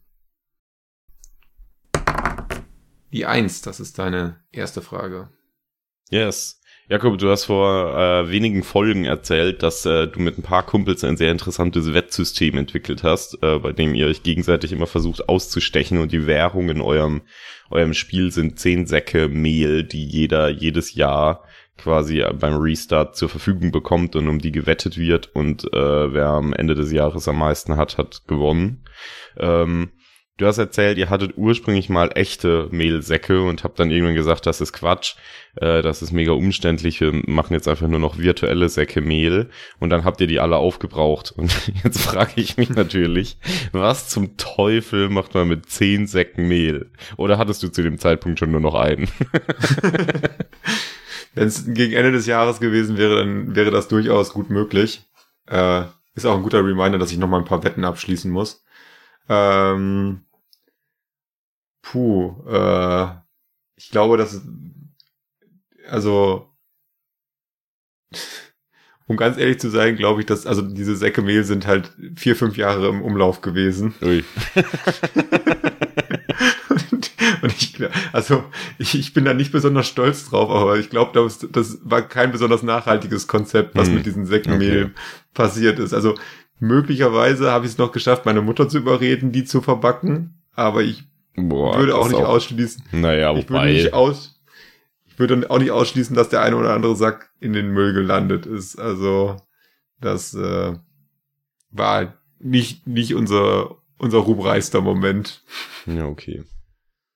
Die 3.12 3.26
Eins, 3.26 3.60
das 3.60 3.80
ist 3.80 3.98
deine 3.98 4.42
erste 4.52 4.82
Frage. 4.82 5.30
Yes. 6.10 6.59
Jakob, 6.90 7.18
du 7.18 7.30
hast 7.30 7.44
vor 7.44 7.96
äh, 7.96 8.30
wenigen 8.32 8.64
Folgen 8.64 9.04
erzählt, 9.04 9.62
dass 9.62 9.86
äh, 9.86 10.08
du 10.08 10.18
mit 10.18 10.36
ein 10.36 10.42
paar 10.42 10.66
Kumpels 10.66 11.04
ein 11.04 11.16
sehr 11.16 11.30
interessantes 11.30 11.94
Wettsystem 11.94 12.56
entwickelt 12.56 13.04
hast, 13.04 13.40
äh, 13.44 13.60
bei 13.60 13.70
dem 13.70 13.94
ihr 13.94 14.08
euch 14.08 14.24
gegenseitig 14.24 14.72
immer 14.72 14.88
versucht 14.88 15.28
auszustechen 15.28 15.98
und 15.98 16.10
die 16.10 16.26
Währung 16.26 16.68
in 16.68 16.80
eurem, 16.80 17.22
eurem 17.70 17.94
Spiel 17.94 18.32
sind 18.32 18.58
zehn 18.58 18.88
Säcke 18.88 19.28
Mehl, 19.28 19.84
die 19.84 20.04
jeder 20.04 20.48
jedes 20.48 20.92
Jahr 20.96 21.44
quasi 21.78 22.24
beim 22.40 22.56
Restart 22.56 23.14
zur 23.14 23.28
Verfügung 23.28 23.70
bekommt 23.70 24.16
und 24.16 24.26
um 24.26 24.40
die 24.40 24.50
gewettet 24.50 24.98
wird 24.98 25.28
und 25.32 25.72
äh, 25.72 26.12
wer 26.12 26.26
am 26.26 26.52
Ende 26.52 26.74
des 26.74 26.90
Jahres 26.90 27.28
am 27.28 27.38
meisten 27.38 27.76
hat, 27.76 27.98
hat 27.98 28.22
gewonnen. 28.26 28.82
Ähm, 29.38 29.92
du 30.40 30.46
hast 30.46 30.58
erzählt, 30.58 30.98
ihr 30.98 31.10
hattet 31.10 31.34
ursprünglich 31.36 31.88
mal 31.88 32.10
echte 32.14 32.68
Mehlsäcke 32.70 33.42
und 33.42 33.62
habt 33.62 33.78
dann 33.78 33.90
irgendwann 33.90 34.14
gesagt, 34.14 34.46
das 34.46 34.60
ist 34.60 34.72
Quatsch, 34.72 35.16
äh, 35.56 35.82
das 35.82 36.02
ist 36.02 36.12
mega 36.12 36.32
umständlich, 36.32 37.00
wir 37.00 37.12
machen 37.26 37.52
jetzt 37.52 37.68
einfach 37.68 37.88
nur 37.88 38.00
noch 38.00 38.18
virtuelle 38.18 38.68
Säcke 38.68 39.02
Mehl 39.02 39.50
und 39.78 39.90
dann 39.90 40.04
habt 40.04 40.20
ihr 40.20 40.26
die 40.26 40.40
alle 40.40 40.56
aufgebraucht. 40.56 41.32
Und 41.36 41.52
jetzt 41.84 42.00
frage 42.00 42.32
ich 42.36 42.56
mich 42.56 42.70
natürlich, 42.70 43.36
was 43.72 44.08
zum 44.08 44.36
Teufel 44.36 45.08
macht 45.08 45.34
man 45.34 45.48
mit 45.48 45.70
zehn 45.70 46.06
Säcken 46.06 46.48
Mehl? 46.48 46.90
Oder 47.16 47.38
hattest 47.38 47.62
du 47.62 47.68
zu 47.68 47.82
dem 47.82 47.98
Zeitpunkt 47.98 48.38
schon 48.38 48.50
nur 48.50 48.60
noch 48.60 48.74
einen? 48.74 49.08
Wenn 51.34 51.48
es 51.48 51.64
gegen 51.66 51.94
Ende 51.94 52.12
des 52.12 52.26
Jahres 52.26 52.60
gewesen 52.60 52.98
wäre, 52.98 53.16
dann 53.16 53.54
wäre 53.54 53.70
das 53.70 53.88
durchaus 53.88 54.32
gut 54.32 54.50
möglich. 54.50 55.02
Äh, 55.46 55.84
ist 56.14 56.26
auch 56.26 56.36
ein 56.36 56.42
guter 56.42 56.64
Reminder, 56.64 56.98
dass 56.98 57.12
ich 57.12 57.18
noch 57.18 57.28
mal 57.28 57.38
ein 57.38 57.44
paar 57.44 57.64
Wetten 57.64 57.84
abschließen 57.84 58.30
muss. 58.30 58.64
Ähm, 59.28 60.24
puh, 61.82 62.42
äh, 62.48 63.08
ich 63.76 63.90
glaube, 63.90 64.16
dass 64.16 64.42
also 65.88 66.50
um 69.10 69.16
ganz 69.16 69.36
ehrlich 69.38 69.58
zu 69.58 69.70
sein, 69.70 69.96
glaube 69.96 70.20
ich, 70.20 70.26
dass 70.26 70.46
also 70.46 70.62
diese 70.62 70.94
Säcke 70.94 71.20
Mehl 71.20 71.42
sind 71.42 71.66
halt 71.66 71.90
vier, 72.14 72.36
fünf 72.36 72.56
Jahre 72.56 72.88
im 72.88 73.02
Umlauf 73.02 73.40
gewesen. 73.40 73.92
Ui. 74.02 74.22
Und 77.42 77.52
ich, 77.52 77.76
also 78.12 78.44
ich, 78.78 78.96
ich 78.96 79.12
bin 79.12 79.24
da 79.24 79.34
nicht 79.34 79.50
besonders 79.50 79.88
stolz 79.88 80.28
drauf, 80.28 80.48
aber 80.50 80.78
ich 80.78 80.90
glaube, 80.90 81.10
das, 81.12 81.44
das 81.50 81.78
war 81.82 82.02
kein 82.02 82.30
besonders 82.30 82.62
nachhaltiges 82.62 83.26
Konzept, 83.26 83.74
was 83.74 83.88
hm. 83.88 83.96
mit 83.96 84.06
diesen 84.06 84.26
Säckenmehl 84.26 84.84
okay. 84.84 84.94
passiert 85.34 85.80
ist. 85.80 85.92
Also 85.92 86.14
möglicherweise 86.60 87.50
habe 87.50 87.66
ich 87.66 87.72
es 87.72 87.78
noch 87.78 87.90
geschafft, 87.90 88.26
meine 88.26 88.42
Mutter 88.42 88.68
zu 88.68 88.78
überreden, 88.78 89.32
die 89.32 89.42
zu 89.42 89.60
verbacken, 89.60 90.40
aber 90.54 90.82
ich 90.82 91.09
Boah, 91.36 91.78
würde 91.78 91.96
auch 91.96 92.08
nicht 92.08 92.16
auch, 92.16 92.28
ausschließen. 92.28 92.84
Naja, 92.92 93.34
ich 93.36 93.48
würde 93.48 93.72
nicht 93.72 93.92
aus, 93.92 94.40
ich 95.06 95.18
würde 95.18 95.48
auch 95.50 95.58
nicht 95.58 95.70
ausschließen, 95.70 96.14
dass 96.16 96.28
der 96.28 96.42
eine 96.42 96.56
oder 96.56 96.74
andere 96.74 96.96
Sack 96.96 97.30
in 97.40 97.52
den 97.52 97.70
Müll 97.70 97.92
gelandet 97.92 98.46
ist. 98.46 98.76
Also 98.76 99.36
das 100.00 100.34
äh, 100.34 100.74
war 101.70 102.14
nicht 102.38 102.86
nicht 102.86 103.14
unser 103.14 103.76
unser 103.98 104.18
ruhmreichster 104.18 104.80
Moment. 104.80 105.44
Ja, 105.86 106.06
okay. 106.06 106.44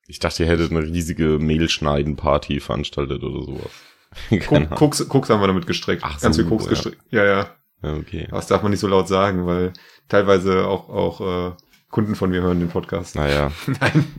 Ich 0.06 0.18
dachte, 0.18 0.44
ihr 0.44 0.50
hättet 0.50 0.70
eine 0.70 0.82
riesige 0.82 1.38
Mehlschneiden-Party 1.38 2.60
veranstaltet 2.60 3.22
oder 3.22 3.42
sowas. 3.42 4.70
Koks, 4.76 5.08
Koks 5.08 5.30
haben 5.30 5.40
wir 5.40 5.46
damit 5.46 5.66
gestreckt. 5.66 6.02
Ach, 6.04 6.20
Ganz 6.20 6.36
so, 6.36 6.42
viel 6.42 6.48
Koks 6.48 6.64
ja. 6.64 6.70
gestreckt. 6.70 6.98
Ja, 7.10 7.24
ja. 7.24 7.56
Okay. 7.82 8.28
Das 8.30 8.46
darf 8.46 8.62
man 8.62 8.70
nicht 8.70 8.80
so 8.80 8.86
laut 8.86 9.08
sagen, 9.08 9.46
weil 9.46 9.72
teilweise 10.08 10.66
auch, 10.66 10.88
auch 10.88 11.20
äh, 11.20 11.56
Kunden 11.94 12.16
von 12.16 12.30
mir 12.30 12.42
hören 12.42 12.58
den 12.58 12.70
Podcast. 12.70 13.14
Naja. 13.14 13.52
Nein. 13.80 14.04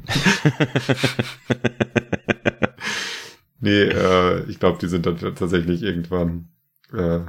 nee, 3.60 3.82
äh, 3.82 4.50
ich 4.50 4.62
glaube, 4.62 4.77
die 4.79 4.88
sind 4.88 5.05
dann 5.05 5.17
tatsächlich 5.17 5.84
irgendwann. 5.84 6.48
Äh, 6.94 7.20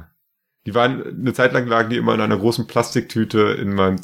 die 0.65 0.73
waren 0.73 1.03
eine 1.03 1.33
Zeit 1.33 1.51
lang 1.51 1.67
lagen 1.67 1.89
die 1.89 1.97
immer 1.97 2.13
in 2.13 2.21
einer 2.21 2.37
großen 2.37 2.65
Plastiktüte 2.65 3.57
in 3.59 3.75
meinem 3.75 3.99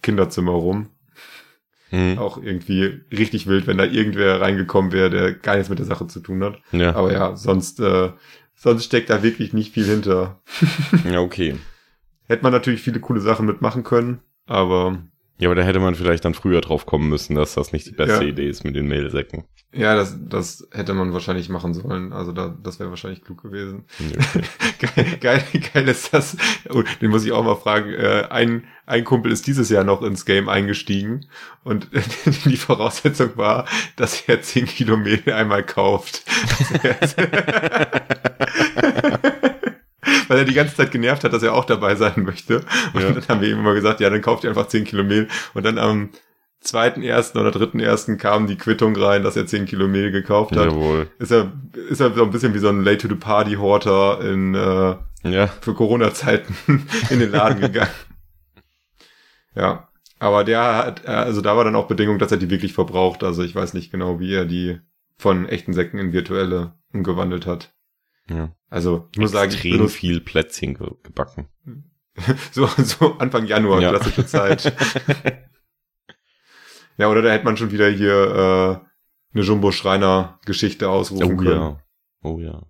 Kinderzimmer 0.00 0.52
rum. 0.52 0.90
Mhm. 1.90 2.18
Auch 2.18 2.40
irgendwie 2.40 3.00
richtig 3.10 3.48
wild, 3.48 3.66
wenn 3.66 3.78
da 3.78 3.84
irgendwer 3.84 4.40
reingekommen 4.40 4.92
wäre, 4.92 5.10
der 5.10 5.32
gar 5.32 5.56
nichts 5.56 5.70
mit 5.70 5.80
der 5.80 5.86
Sache 5.86 6.06
zu 6.06 6.20
tun 6.20 6.44
hat. 6.44 6.60
Ja. 6.70 6.94
Aber 6.94 7.12
ja, 7.12 7.34
sonst, 7.34 7.80
äh, 7.80 8.12
sonst 8.54 8.84
steckt 8.84 9.10
da 9.10 9.24
wirklich 9.24 9.54
nicht 9.54 9.74
viel 9.74 9.86
hinter. 9.86 10.40
ja, 11.10 11.18
okay. 11.18 11.56
Hätte 12.28 12.44
man 12.44 12.52
natürlich 12.52 12.80
viele 12.80 13.00
coole 13.00 13.20
Sachen 13.20 13.44
mitmachen 13.44 13.82
können, 13.82 14.20
aber 14.46 15.02
ja, 15.40 15.48
aber 15.48 15.54
da 15.54 15.62
hätte 15.62 15.80
man 15.80 15.94
vielleicht 15.94 16.24
dann 16.24 16.34
früher 16.34 16.60
drauf 16.60 16.86
kommen 16.86 17.08
müssen, 17.08 17.34
dass 17.34 17.54
das 17.54 17.72
nicht 17.72 17.86
die 17.86 17.92
beste 17.92 18.24
ja. 18.24 18.30
Idee 18.30 18.48
ist 18.48 18.62
mit 18.62 18.76
den 18.76 18.86
Mehlsäcken. 18.86 19.44
Ja, 19.72 19.94
das, 19.94 20.16
das 20.20 20.68
hätte 20.72 20.94
man 20.94 21.12
wahrscheinlich 21.12 21.48
machen 21.48 21.74
sollen. 21.74 22.12
Also 22.12 22.32
da, 22.32 22.54
das 22.60 22.80
wäre 22.80 22.90
wahrscheinlich 22.90 23.22
klug 23.24 23.42
gewesen. 23.42 23.84
Okay. 24.82 25.18
geil, 25.20 25.42
geil, 25.52 25.62
geil 25.74 25.88
ist 25.88 26.14
das. 26.14 26.34
Oh, 26.70 26.82
den 27.02 27.10
muss 27.10 27.26
ich 27.26 27.32
auch 27.32 27.44
mal 27.44 27.56
fragen. 27.56 27.92
Äh, 27.92 28.28
ein, 28.30 28.64
ein 28.86 29.04
Kumpel 29.04 29.30
ist 29.30 29.46
dieses 29.46 29.68
Jahr 29.68 29.84
noch 29.84 30.00
ins 30.00 30.24
Game 30.24 30.48
eingestiegen 30.48 31.26
und 31.64 31.88
die 32.46 32.56
Voraussetzung 32.56 33.36
war, 33.36 33.66
dass 33.96 34.22
er 34.26 34.40
10 34.40 34.64
Kilo 34.64 34.96
Mehl 34.96 35.22
einmal 35.30 35.62
kauft. 35.64 36.22
weil 40.30 40.38
er 40.38 40.44
die 40.44 40.54
ganze 40.54 40.76
Zeit 40.76 40.92
genervt 40.92 41.24
hat, 41.24 41.32
dass 41.32 41.42
er 41.42 41.54
auch 41.54 41.64
dabei 41.64 41.96
sein 41.96 42.22
möchte. 42.22 42.60
Und 42.94 43.02
ja. 43.02 43.10
dann 43.10 43.26
haben 43.26 43.40
wir 43.40 43.48
ihm 43.48 43.58
immer 43.58 43.74
gesagt, 43.74 43.98
ja, 43.98 44.08
dann 44.08 44.22
kauft 44.22 44.44
ihr 44.44 44.50
einfach 44.50 44.68
10 44.68 44.84
Kilo 44.84 45.02
Mehl. 45.02 45.26
Und 45.54 45.66
dann 45.66 45.76
am 45.76 46.10
zweiten 46.60 47.02
ersten 47.02 47.36
oder 47.36 47.50
dritten 47.50 47.80
ersten 47.80 48.16
kam 48.16 48.46
die 48.46 48.54
Quittung 48.54 48.94
rein, 48.94 49.24
dass 49.24 49.34
er 49.34 49.46
10 49.46 49.66
Kilo 49.66 49.88
Mehl 49.88 50.12
gekauft 50.12 50.54
hat. 50.54 50.66
Jawohl. 50.66 51.08
Ist 51.18 51.32
er, 51.32 51.50
ist 51.88 51.98
er 52.00 52.14
so 52.14 52.22
ein 52.22 52.30
bisschen 52.30 52.54
wie 52.54 52.60
so 52.60 52.68
ein 52.68 52.84
Late 52.84 52.98
to 52.98 53.08
the 53.08 53.16
Party 53.16 53.54
Horter 53.54 54.20
in, 54.20 54.54
äh, 54.54 54.94
ja. 55.24 55.48
für 55.48 55.74
Corona-Zeiten 55.74 56.54
in 57.10 57.18
den 57.18 57.32
Laden 57.32 57.60
gegangen. 57.60 57.90
ja. 59.56 59.88
Aber 60.20 60.44
der 60.44 60.76
hat, 60.76 61.08
also 61.08 61.40
da 61.40 61.56
war 61.56 61.64
dann 61.64 61.74
auch 61.74 61.88
Bedingung, 61.88 62.20
dass 62.20 62.30
er 62.30 62.38
die 62.38 62.50
wirklich 62.50 62.72
verbraucht. 62.72 63.24
Also 63.24 63.42
ich 63.42 63.56
weiß 63.56 63.74
nicht 63.74 63.90
genau, 63.90 64.20
wie 64.20 64.32
er 64.32 64.44
die 64.44 64.78
von 65.18 65.48
echten 65.48 65.72
Säcken 65.72 65.98
in 65.98 66.12
virtuelle 66.12 66.74
umgewandelt 66.92 67.46
hat. 67.46 67.72
Ja. 68.30 68.54
Also 68.68 69.08
ich 69.12 69.18
muss 69.18 69.32
sagen, 69.32 69.50
extrem 69.50 69.88
viel 69.88 70.20
Plätzchen 70.20 70.74
gebacken. 71.02 71.48
so, 72.52 72.66
so 72.66 73.18
Anfang 73.18 73.46
Januar, 73.46 73.80
ja. 73.80 73.90
klassische 73.90 74.26
Zeit. 74.26 74.64
ja, 76.96 77.08
oder 77.08 77.22
da 77.22 77.30
hätte 77.30 77.44
man 77.44 77.56
schon 77.56 77.72
wieder 77.72 77.88
hier 77.88 78.12
äh, 78.14 79.36
eine 79.36 79.44
Jumbo-Schreiner-Geschichte 79.44 80.88
ausrufen 80.88 81.34
oh, 81.34 81.36
können. 81.36 81.60
Ja. 81.60 81.82
Oh 82.22 82.38
ja. 82.38 82.62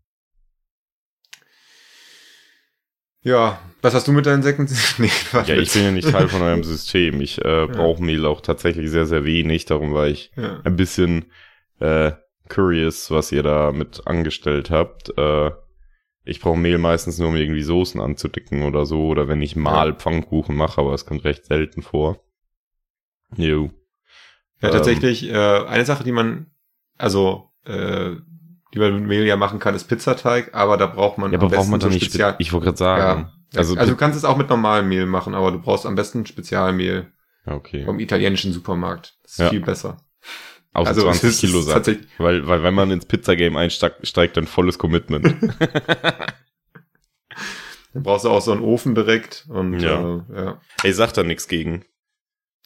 Ja, 3.23 3.61
was 3.83 3.93
hast 3.93 4.09
du 4.09 4.13
mit 4.13 4.25
deinen 4.25 4.43
Säcken? 4.43 4.67
nee, 4.99 5.11
ja, 5.33 5.55
ich 5.57 5.73
bin 5.75 5.83
ja 5.83 5.91
nicht 5.91 6.11
Teil 6.11 6.29
von 6.29 6.41
eurem 6.41 6.65
System. 6.65 7.21
Ich 7.21 7.39
äh, 7.39 7.67
brauche 7.67 8.01
ja. 8.01 8.07
Mehl 8.07 8.25
auch 8.25 8.41
tatsächlich 8.41 8.91
sehr, 8.91 9.05
sehr 9.05 9.25
wenig. 9.27 9.67
Darum 9.67 9.93
war 9.93 10.09
ich 10.09 10.33
ja. 10.37 10.61
ein 10.65 10.77
bisschen 10.77 11.27
äh, 11.81 12.13
curious, 12.51 13.11
was 13.11 13.33
ihr 13.33 13.43
da 13.43 13.73
mit 13.73 14.07
angestellt 14.07 14.71
habt. 14.71 15.17
Äh, 15.17 15.53
ich 16.25 16.41
brauche 16.41 16.59
Mehl 16.59 16.79
meistens 16.79 17.19
nur, 17.19 17.29
um 17.29 17.37
irgendwie 17.37 17.63
Soßen 17.63 18.01
anzudicken 18.01 18.63
oder 18.63 18.85
so, 18.85 19.07
oder 19.07 19.27
wenn 19.29 19.41
ich 19.41 19.57
mal 19.57 19.89
ja. 19.89 19.95
Pfannkuchen 19.95 20.55
mache, 20.55 20.81
aber 20.81 20.93
es 20.93 21.07
kommt 21.07 21.25
recht 21.25 21.47
selten 21.47 21.83
vor. 21.83 22.23
Jo. 23.37 23.71
Ja, 24.61 24.69
ähm, 24.69 24.75
tatsächlich, 24.75 25.29
äh, 25.29 25.35
eine 25.35 25.87
Sache, 25.87 26.05
die 26.05 26.13
man, 26.13 26.51
also, 26.99 27.51
äh, 27.65 28.17
die 28.75 28.79
man 28.79 28.95
mit 28.95 29.09
Mehl 29.09 29.25
ja 29.25 29.37
machen 29.37 29.59
kann, 29.59 29.75
ist 29.75 29.89
Pizzateig, 29.89 30.55
aber 30.55 30.77
da 30.77 30.87
braucht 30.87 31.19
man 31.19 31.33
ja, 31.33 31.39
aber 31.39 31.49
braucht 31.49 31.69
man 31.69 31.81
so 31.81 31.89
nicht 31.89 32.05
Spezial. 32.05 32.37
Ich 32.39 32.53
wollte 32.53 32.67
gerade 32.67 32.79
sagen. 32.79 33.31
Ja, 33.53 33.59
also, 33.59 33.77
also 33.77 33.93
du 33.93 33.97
kannst 33.97 34.17
es 34.17 34.25
auch 34.25 34.37
mit 34.37 34.49
normalem 34.49 34.89
Mehl 34.89 35.07
machen, 35.07 35.35
aber 35.35 35.51
du 35.51 35.59
brauchst 35.59 35.87
am 35.87 35.95
besten 35.95 36.27
Spezialmehl. 36.27 37.13
Okay. 37.47 37.85
Vom 37.85 37.99
italienischen 37.99 38.53
Supermarkt. 38.53 39.17
Das 39.23 39.33
ist 39.33 39.39
ja. 39.39 39.49
viel 39.49 39.61
besser. 39.61 39.97
Außer 40.73 40.89
Also, 40.91 41.03
20 41.03 41.23
es 41.25 41.35
ist 41.35 41.41
Kilo 41.41 41.61
Satz. 41.63 41.75
tatsächlich- 41.75 42.07
Weil, 42.19 42.47
weil 42.47 42.63
wenn 42.63 42.75
man 42.75 42.91
ins 42.91 43.07
Pizzagame 43.07 43.59
einsteigt, 43.59 44.07
steigt 44.07 44.37
dann 44.37 44.47
volles 44.47 44.79
Commitment. 44.79 45.25
Dann 47.93 48.05
brauchst 48.05 48.25
du 48.25 48.29
auch 48.31 48.41
so 48.41 48.53
einen 48.53 48.63
Ofen 48.63 48.95
direkt 48.95 49.47
und 49.49 49.81
Ja. 49.81 50.23
äh, 50.31 50.35
ja. 50.45 50.61
Ey, 50.85 50.93
sag 50.93 51.13
da 51.13 51.25
nichts 51.25 51.49
gegen. 51.49 51.85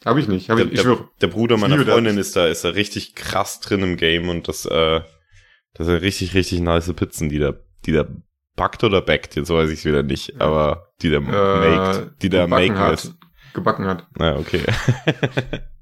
Habe 0.05 0.21
ich 0.21 0.29
nicht. 0.29 0.51
Hab 0.51 0.59
Der, 0.59 0.67
ich, 0.67 0.73
ich 0.75 0.83
der, 0.83 1.09
der 1.23 1.27
Bruder 1.29 1.57
meiner. 1.57 1.79
Freundin 1.83 2.19
ist 2.19 2.37
da, 2.37 2.47
ist 2.47 2.63
da 2.65 2.69
richtig 2.71 3.15
krass 3.15 3.61
drin 3.61 3.83
im 3.83 3.97
Game 3.97 4.29
und 4.29 4.49
das, 4.49 4.67
äh, 4.67 5.01
das 5.73 5.87
sind 5.87 5.97
richtig, 6.03 6.35
richtig 6.35 6.61
nice 6.61 6.93
Pizzen, 6.93 7.31
die 7.31 7.39
da, 7.39 7.55
die 7.87 7.93
da 7.93 8.07
backt 8.55 8.85
oder 8.85 9.01
backt, 9.01 9.35
jetzt 9.37 9.49
weiß 9.49 9.71
ich 9.71 9.79
es 9.79 9.85
wieder 9.87 10.03
nicht, 10.03 10.41
aber 10.43 10.93
die 11.01 11.09
da 11.09 11.17
Äh, 11.17 11.21
maked, 11.21 12.23
die 12.23 12.29
da 12.29 12.45
gebacken 12.45 12.67
make 12.69 12.79
hat. 12.79 12.93
ist. 13.05 13.15
Gebacken 13.55 13.87
hat. 13.87 14.07
Ja, 14.21 14.37
okay. 14.37 14.63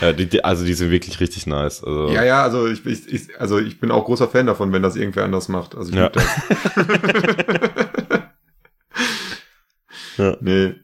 ja, 0.00 0.12
die, 0.12 0.26
die, 0.26 0.44
also 0.44 0.64
die 0.64 0.74
sind 0.74 0.90
wirklich 0.90 1.20
richtig 1.20 1.46
nice. 1.46 1.82
Also, 1.82 2.08
Ja, 2.12 2.24
ja, 2.24 2.42
also 2.42 2.66
ich, 2.66 2.84
ich, 2.86 3.08
ich, 3.12 3.40
also 3.40 3.58
ich 3.58 3.80
bin 3.80 3.90
auch 3.90 4.04
großer 4.04 4.28
Fan 4.28 4.46
davon, 4.46 4.72
wenn 4.72 4.82
das 4.82 4.96
irgendwer 4.96 5.24
anders 5.24 5.48
macht. 5.48 5.74
Also 5.74 5.90
ich 5.90 5.96
Ja. 5.96 6.08
das. 6.10 6.24
Ja. 10.16 10.36
Nee. 10.40 10.74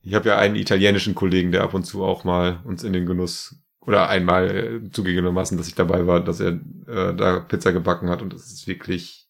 Ich 0.00 0.14
habe 0.14 0.28
ja 0.30 0.38
einen 0.38 0.56
italienischen 0.56 1.14
Kollegen, 1.14 1.52
der 1.52 1.62
ab 1.62 1.74
und 1.74 1.84
zu 1.84 2.02
auch 2.04 2.24
mal 2.24 2.60
uns 2.64 2.82
in 2.82 2.92
den 2.92 3.06
Genuss 3.06 3.56
oder 3.80 4.08
einmal 4.08 4.50
äh, 4.50 4.90
zugegebenermaßen, 4.90 5.56
dass 5.58 5.68
ich 5.68 5.74
dabei 5.74 6.06
war, 6.06 6.20
dass 6.20 6.40
er 6.40 6.52
äh, 6.86 7.14
da 7.14 7.40
Pizza 7.40 7.72
gebacken 7.72 8.08
hat 8.10 8.22
und 8.22 8.32
das 8.32 8.46
ist 8.52 8.66
wirklich 8.66 9.28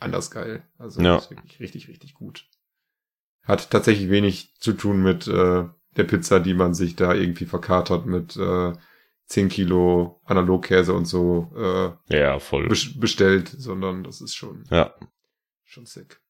anders 0.00 0.30
geil. 0.30 0.62
Also 0.78 1.00
Ja. 1.00 1.16
das 1.16 1.24
ist 1.24 1.30
wirklich 1.30 1.60
richtig, 1.60 1.88
richtig 1.88 2.14
gut. 2.14 2.46
Hat 3.44 3.70
tatsächlich 3.70 4.10
wenig 4.10 4.54
zu 4.58 4.72
tun 4.72 5.02
mit 5.02 5.26
äh, 5.28 5.64
der 5.96 6.04
Pizza, 6.04 6.40
die 6.40 6.54
man 6.54 6.74
sich 6.74 6.96
da 6.96 7.14
irgendwie 7.14 7.44
verkatert 7.46 8.06
mit 8.06 8.36
äh, 8.36 8.72
10 9.26 9.48
Kilo 9.48 10.20
Analogkäse 10.24 10.92
und 10.94 11.04
so 11.06 11.52
äh, 12.08 12.16
ja, 12.16 12.38
voll. 12.38 12.66
bes- 12.68 12.98
bestellt, 12.98 13.48
sondern 13.48 14.02
das 14.04 14.20
ist 14.20 14.34
schon, 14.34 14.64
Ja. 14.70 14.94
schon 15.64 15.86
sick. 15.86 16.20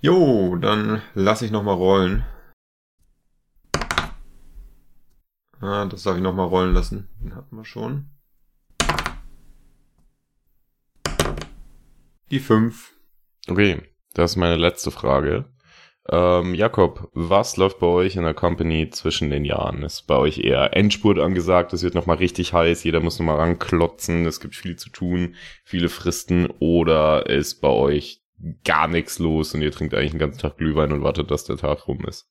Jo, 0.00 0.56
dann 0.56 1.02
lass 1.14 1.42
ich 1.42 1.50
noch 1.50 1.62
mal 1.64 1.72
rollen. 1.72 2.24
Ah, 5.60 5.86
das 5.86 6.04
darf 6.04 6.16
ich 6.16 6.22
noch 6.22 6.34
mal 6.34 6.44
rollen 6.44 6.72
lassen. 6.72 7.08
Den 7.20 7.34
hatten 7.34 7.56
wir 7.56 7.64
schon. 7.64 8.08
Die 12.30 12.38
fünf. 12.40 12.92
Okay, 13.48 13.82
das 14.14 14.32
ist 14.32 14.36
meine 14.36 14.56
letzte 14.56 14.90
Frage. 14.90 15.46
Ähm, 16.10 16.54
Jakob, 16.54 17.10
was 17.12 17.56
läuft 17.58 17.80
bei 17.80 17.86
euch 17.86 18.16
in 18.16 18.22
der 18.22 18.34
Company 18.34 18.88
zwischen 18.90 19.28
den 19.30 19.44
Jahren? 19.44 19.82
Ist 19.82 20.06
bei 20.06 20.16
euch 20.16 20.38
eher 20.38 20.74
Endspurt 20.76 21.18
angesagt? 21.18 21.72
Es 21.74 21.82
wird 21.82 21.94
nochmal 21.94 22.16
richtig 22.16 22.52
heiß, 22.54 22.82
jeder 22.84 23.00
muss 23.00 23.18
nochmal 23.18 23.36
ranklotzen, 23.36 24.24
es 24.24 24.40
gibt 24.40 24.54
viel 24.54 24.76
zu 24.76 24.88
tun, 24.88 25.34
viele 25.64 25.88
Fristen 25.90 26.46
oder 26.60 27.26
ist 27.26 27.60
bei 27.60 27.68
euch 27.68 28.22
gar 28.64 28.88
nichts 28.88 29.18
los 29.18 29.54
und 29.54 29.62
ihr 29.62 29.72
trinkt 29.72 29.94
eigentlich 29.94 30.12
den 30.12 30.20
ganzen 30.20 30.40
Tag 30.40 30.56
Glühwein 30.56 30.92
und 30.92 31.02
wartet, 31.02 31.30
dass 31.30 31.44
der 31.44 31.56
Tag 31.58 31.86
rum 31.88 32.04
ist? 32.06 32.26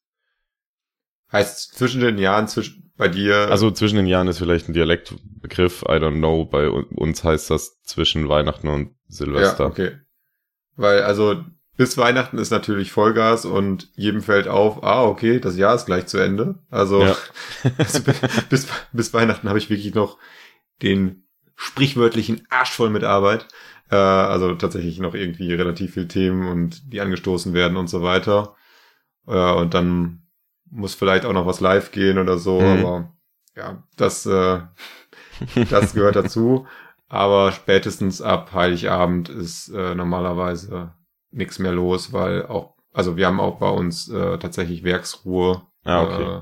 Heißt 1.32 1.76
zwischen 1.76 2.02
den 2.02 2.18
Jahren, 2.18 2.48
zwischen 2.48 2.88
bei 2.98 3.10
dir. 3.10 3.36
Also 3.52 3.70
zwischen 3.70 3.98
den 3.98 4.08
Jahren 4.08 4.28
ist 4.28 4.40
vielleicht 4.40 4.70
ein 4.70 4.74
Dialektbegriff, 4.74 5.84
I 5.84 6.00
don't 6.00 6.18
know. 6.18 6.46
Bei 6.46 6.70
un- 6.70 6.86
uns 6.86 7.24
heißt 7.24 7.52
das 7.52 7.82
zwischen 7.84 8.28
Weihnachten 8.28 8.68
und 8.68 8.96
Silvester. 9.08 9.66
Ja, 9.66 9.70
okay. 9.70 9.92
Weil, 10.76 11.04
also, 11.04 11.44
bis 11.78 11.98
Weihnachten 11.98 12.38
ist 12.40 12.50
natürlich 12.52 12.92
Vollgas 12.92 13.46
und 13.46 13.90
jedem 13.96 14.22
fällt 14.22 14.48
auf, 14.48 14.84
ah, 14.84 15.04
okay, 15.06 15.40
das 15.40 15.56
Jahr 15.58 15.76
ist 15.76 15.86
gleich 15.86 16.08
zu 16.08 16.18
Ende. 16.18 16.56
Also, 16.70 17.04
Ja. 17.04 17.16
also 17.78 18.02
bis, 18.50 18.68
bis 18.92 19.14
Weihnachten 19.14 19.48
habe 19.48 19.60
ich 19.60 19.70
wirklich 19.70 19.94
noch 19.94 20.18
den 20.82 21.24
sprichwörtlichen 21.56 22.46
Arsch 22.50 22.72
voll 22.72 22.90
mit 22.90 23.04
Arbeit. 23.04 23.48
Äh, 23.90 23.96
also 23.96 24.54
tatsächlich 24.56 25.00
noch 25.00 25.14
irgendwie 25.14 25.54
relativ 25.54 25.94
viel 25.94 26.08
Themen 26.08 26.48
und 26.50 26.92
die 26.92 27.00
angestoßen 27.00 27.54
werden 27.54 27.78
und 27.78 27.88
so 27.88 28.02
weiter. 28.02 28.56
Äh, 29.28 29.54
und 29.54 29.74
dann 29.74 30.24
muss 30.70 30.96
vielleicht 30.96 31.26
auch 31.26 31.34
noch 31.34 31.46
was 31.46 31.62
live 31.62 31.92
gehen 31.92 32.18
oder 32.18 32.38
so, 32.38 32.60
Mhm. 32.60 32.86
aber 32.86 33.14
ja, 33.56 33.84
das, 33.96 34.26
äh, 34.26 34.60
das 35.70 35.94
gehört 35.94 36.16
dazu. 36.16 36.68
Aber 37.08 37.52
spätestens 37.54 38.22
ab 38.22 38.52
Heiligabend 38.54 39.30
ist 39.30 39.70
äh, 39.70 39.96
normalerweise 39.96 40.94
nichts 41.38 41.60
mehr 41.60 41.72
los, 41.72 42.14
weil 42.14 42.46
auch, 42.46 42.76
also 42.94 43.18
wir 43.18 43.28
haben 43.28 43.40
auch 43.40 43.60
bei 43.60 43.70
uns 43.70 44.10
äh, 44.10 44.38
tatsächlich 44.38 44.84
Werksruhe. 44.84 45.62
Ah, 45.84 46.04
okay. 46.04 46.24
Äh, 46.24 46.42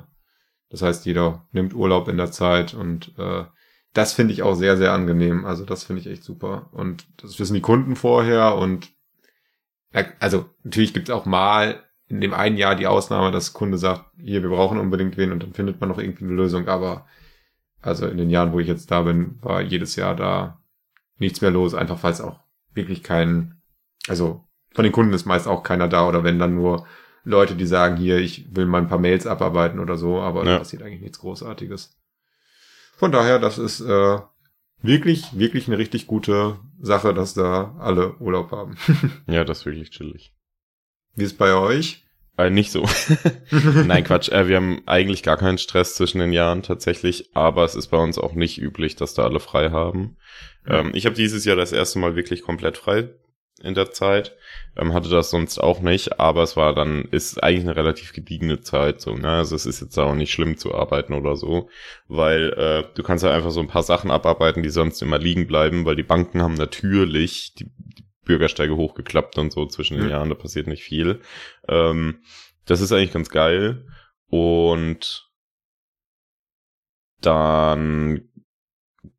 das 0.69 0.81
heißt, 0.81 1.05
jeder 1.05 1.47
nimmt 1.51 1.73
Urlaub 1.73 2.07
in 2.07 2.17
der 2.17 2.31
Zeit 2.31 2.73
und 2.73 3.17
äh, 3.17 3.45
das 3.93 4.13
finde 4.13 4.33
ich 4.33 4.43
auch 4.43 4.55
sehr, 4.55 4.75
sehr 4.77 4.91
angenehm. 4.91 5.45
Also 5.45 5.63
das 5.63 5.83
finde 5.83 6.01
ich 6.01 6.07
echt 6.07 6.23
super. 6.23 6.69
Und 6.73 7.07
das 7.21 7.39
wissen 7.39 7.53
die 7.53 7.61
Kunden 7.61 7.95
vorher 7.95 8.55
und 8.55 8.89
ja, 9.93 10.05
also 10.19 10.49
natürlich 10.63 10.93
gibt 10.93 11.07
es 11.07 11.15
auch 11.15 11.25
mal 11.25 11.81
in 12.07 12.21
dem 12.21 12.33
einen 12.33 12.57
Jahr 12.57 12.75
die 12.75 12.87
Ausnahme, 12.87 13.31
dass 13.31 13.53
Kunde 13.53 13.77
sagt, 13.77 14.05
hier, 14.17 14.43
wir 14.43 14.49
brauchen 14.49 14.77
unbedingt 14.77 15.17
wen 15.17 15.31
und 15.31 15.41
dann 15.41 15.53
findet 15.53 15.79
man 15.79 15.89
noch 15.89 15.97
irgendwie 15.97 16.25
eine 16.25 16.33
Lösung, 16.33 16.67
aber 16.67 17.07
also 17.81 18.07
in 18.07 18.17
den 18.17 18.29
Jahren, 18.29 18.51
wo 18.51 18.59
ich 18.59 18.67
jetzt 18.67 18.91
da 18.91 19.03
bin, 19.03 19.37
war 19.41 19.61
jedes 19.61 19.95
Jahr 19.95 20.15
da 20.15 20.61
nichts 21.17 21.41
mehr 21.41 21.51
los, 21.51 21.73
einfach 21.73 22.03
weil 22.03 22.11
es 22.11 22.21
auch 22.21 22.39
wirklich 22.73 23.03
kein, 23.03 23.61
also 24.07 24.44
von 24.75 24.83
den 24.83 24.91
Kunden 24.91 25.13
ist 25.13 25.25
meist 25.25 25.47
auch 25.47 25.63
keiner 25.63 25.87
da 25.87 26.07
oder 26.07 26.23
wenn 26.23 26.37
dann 26.39 26.53
nur 26.55 26.85
Leute, 27.23 27.55
die 27.55 27.65
sagen, 27.65 27.97
hier, 27.97 28.17
ich 28.19 28.55
will 28.55 28.65
mal 28.67 28.77
ein 28.79 28.87
paar 28.87 28.99
Mails 28.99 29.25
abarbeiten 29.25 29.79
oder 29.79 29.97
so, 29.97 30.19
aber 30.19 30.43
da 30.43 30.51
Ja. 30.51 30.57
passiert 30.59 30.83
eigentlich 30.83 31.01
nichts 31.01 31.19
Großartiges. 31.19 31.97
Von 32.97 33.11
daher, 33.11 33.39
das 33.39 33.57
ist 33.57 33.81
äh, 33.81 34.19
wirklich, 34.81 35.37
wirklich 35.37 35.67
eine 35.67 35.77
richtig 35.77 36.05
gute 36.07 36.57
Sache, 36.79 37.13
dass 37.13 37.33
da 37.33 37.75
alle 37.79 38.15
Urlaub 38.19 38.51
haben. 38.51 38.77
Ja, 39.27 39.43
das 39.43 39.59
ist 39.59 39.65
wirklich 39.65 39.89
chillig. 39.89 40.33
Wie 41.15 41.23
ist 41.23 41.37
bei 41.37 41.53
euch? 41.55 42.03
Äh, 42.37 42.49
nicht 42.49 42.71
so. 42.71 42.85
Nein, 43.85 44.03
Quatsch. 44.03 44.29
Äh, 44.29 44.47
wir 44.47 44.57
haben 44.57 44.81
eigentlich 44.85 45.23
gar 45.23 45.37
keinen 45.37 45.57
Stress 45.57 45.95
zwischen 45.95 46.19
den 46.19 46.33
Jahren 46.33 46.61
tatsächlich, 46.63 47.29
aber 47.33 47.63
es 47.63 47.75
ist 47.75 47.87
bei 47.87 47.97
uns 47.97 48.17
auch 48.19 48.33
nicht 48.33 48.61
üblich, 48.61 48.95
dass 48.97 49.13
da 49.13 49.23
alle 49.23 49.39
frei 49.39 49.71
haben. 49.71 50.17
Ähm, 50.67 50.91
ich 50.93 51.05
habe 51.05 51.15
dieses 51.15 51.45
Jahr 51.45 51.55
das 51.55 51.71
erste 51.71 51.97
Mal 51.99 52.15
wirklich 52.15 52.41
komplett 52.43 52.77
frei 52.77 53.09
in 53.61 53.73
der 53.73 53.91
Zeit. 53.91 54.35
Ähm, 54.77 54.93
hatte 54.93 55.09
das 55.09 55.29
sonst 55.29 55.59
auch 55.59 55.79
nicht, 55.79 56.19
aber 56.19 56.43
es 56.43 56.57
war 56.57 56.75
dann, 56.75 57.03
ist 57.05 57.41
eigentlich 57.41 57.63
eine 57.65 57.75
relativ 57.75 58.11
gediegene 58.11 58.59
Zeit 58.61 58.99
so, 58.99 59.15
ne? 59.15 59.29
Also 59.29 59.55
es 59.55 59.65
ist 59.65 59.81
jetzt 59.81 59.97
auch 59.97 60.13
nicht 60.15 60.31
schlimm 60.33 60.57
zu 60.57 60.75
arbeiten 60.75 61.13
oder 61.13 61.35
so, 61.37 61.69
weil 62.07 62.49
äh, 62.53 62.83
du 62.93 63.01
kannst 63.03 63.23
ja 63.23 63.31
einfach 63.31 63.51
so 63.51 63.61
ein 63.61 63.67
paar 63.67 63.83
Sachen 63.83 64.11
abarbeiten, 64.11 64.63
die 64.63 64.69
sonst 64.69 65.01
immer 65.01 65.17
liegen 65.17 65.47
bleiben, 65.47 65.85
weil 65.85 65.95
die 65.95 66.03
Banken 66.03 66.41
haben 66.41 66.55
natürlich 66.55 67.53
die, 67.55 67.71
die 67.77 68.03
Bürgersteige 68.25 68.75
hochgeklappt 68.75 69.37
und 69.37 69.53
so 69.53 69.65
zwischen 69.65 69.95
den 69.95 70.05
Mhm. 70.05 70.11
Jahren, 70.11 70.29
da 70.29 70.35
passiert 70.35 70.67
nicht 70.67 70.83
viel. 70.83 71.21
Ähm, 71.69 72.19
das 72.65 72.81
ist 72.81 72.91
eigentlich 72.91 73.13
ganz 73.13 73.29
geil. 73.29 73.85
Und 74.27 75.29
dann 77.21 78.27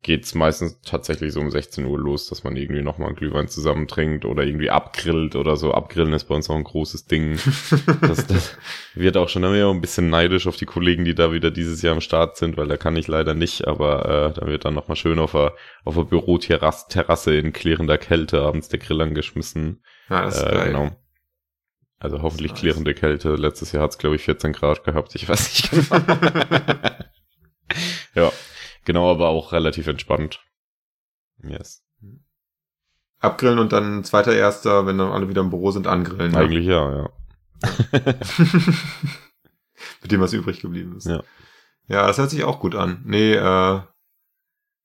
geht's 0.01 0.33
meistens 0.35 0.79
tatsächlich 0.81 1.33
so 1.33 1.39
um 1.39 1.51
16 1.51 1.85
Uhr 1.85 1.97
los, 1.99 2.27
dass 2.27 2.43
man 2.43 2.55
irgendwie 2.55 2.81
nochmal 2.81 3.07
einen 3.09 3.15
Glühwein 3.15 3.47
zusammen 3.47 3.87
trinkt 3.87 4.25
oder 4.25 4.43
irgendwie 4.43 4.69
abgrillt 4.69 5.35
oder 5.35 5.55
so. 5.55 5.73
Abgrillen 5.73 6.13
ist 6.13 6.25
bei 6.25 6.35
uns 6.35 6.49
auch 6.49 6.55
ein 6.55 6.63
großes 6.63 7.05
Ding. 7.05 7.37
Das, 8.01 8.27
das 8.27 8.57
wird 8.95 9.17
auch 9.17 9.29
schon 9.29 9.43
immer 9.43 9.69
ein 9.71 9.81
bisschen 9.81 10.09
neidisch 10.09 10.47
auf 10.47 10.55
die 10.55 10.65
Kollegen, 10.65 11.03
die 11.05 11.15
da 11.15 11.31
wieder 11.31 11.51
dieses 11.51 11.81
Jahr 11.81 11.93
am 11.93 12.01
Start 12.01 12.37
sind, 12.37 12.57
weil 12.57 12.67
da 12.67 12.77
kann 12.77 12.95
ich 12.95 13.07
leider 13.07 13.33
nicht, 13.33 13.67
aber 13.67 14.05
äh, 14.35 14.39
da 14.39 14.47
wird 14.47 14.65
dann 14.65 14.73
nochmal 14.75 14.95
schön 14.97 15.19
auf 15.19 15.31
der, 15.31 15.53
auf 15.83 15.95
der 15.95 16.03
Büroterrasse 16.03 16.85
Terrasse 16.89 17.35
in 17.35 17.53
klärender 17.53 17.97
Kälte 17.97 18.41
abends 18.41 18.69
der 18.69 18.79
Grill 18.79 19.01
angeschmissen. 19.01 19.83
Ja, 20.09 20.23
das 20.23 20.37
ist 20.37 20.43
Äh, 20.43 20.51
geil. 20.51 20.67
genau. 20.67 20.91
Also 21.99 22.21
hoffentlich 22.21 22.51
nice. 22.51 22.59
klärende 22.61 22.93
Kälte. 22.93 23.35
Letztes 23.35 23.71
Jahr 23.71 23.83
hat's 23.83 23.97
glaube 23.97 24.15
ich, 24.17 24.21
14 24.23 24.53
Grad 24.53 24.83
gehabt. 24.83 25.15
Ich 25.15 25.27
weiß 25.27 25.71
nicht 25.71 25.71
genau. 25.71 26.01
ja, 28.15 28.31
genau, 28.87 29.11
aber 29.11 29.27
auch 29.29 29.51
relativ 29.51 29.85
entspannt. 29.87 30.39
Yes. 31.43 31.83
Abgrillen 33.19 33.59
und 33.59 33.71
dann 33.73 34.03
zweiter, 34.03 34.33
erster, 34.35 34.85
wenn 34.87 34.97
dann 34.97 35.11
alle 35.11 35.27
wieder 35.29 35.41
im 35.41 35.49
Büro 35.51 35.71
sind, 35.71 35.85
angrillen. 35.87 36.35
Eigentlich 36.35 36.65
ja, 36.65 36.91
ja. 36.95 37.09
Mit 40.01 40.11
dem, 40.11 40.21
was 40.21 40.33
übrig 40.33 40.61
geblieben 40.61 40.95
ist. 40.97 41.05
Ja. 41.07 41.23
Ja, 41.87 42.07
das 42.07 42.17
hört 42.17 42.29
sich 42.29 42.43
auch 42.43 42.59
gut 42.59 42.75
an. 42.75 43.01
Nee, 43.05 43.33
äh, 43.33 43.37
ja, 43.39 43.87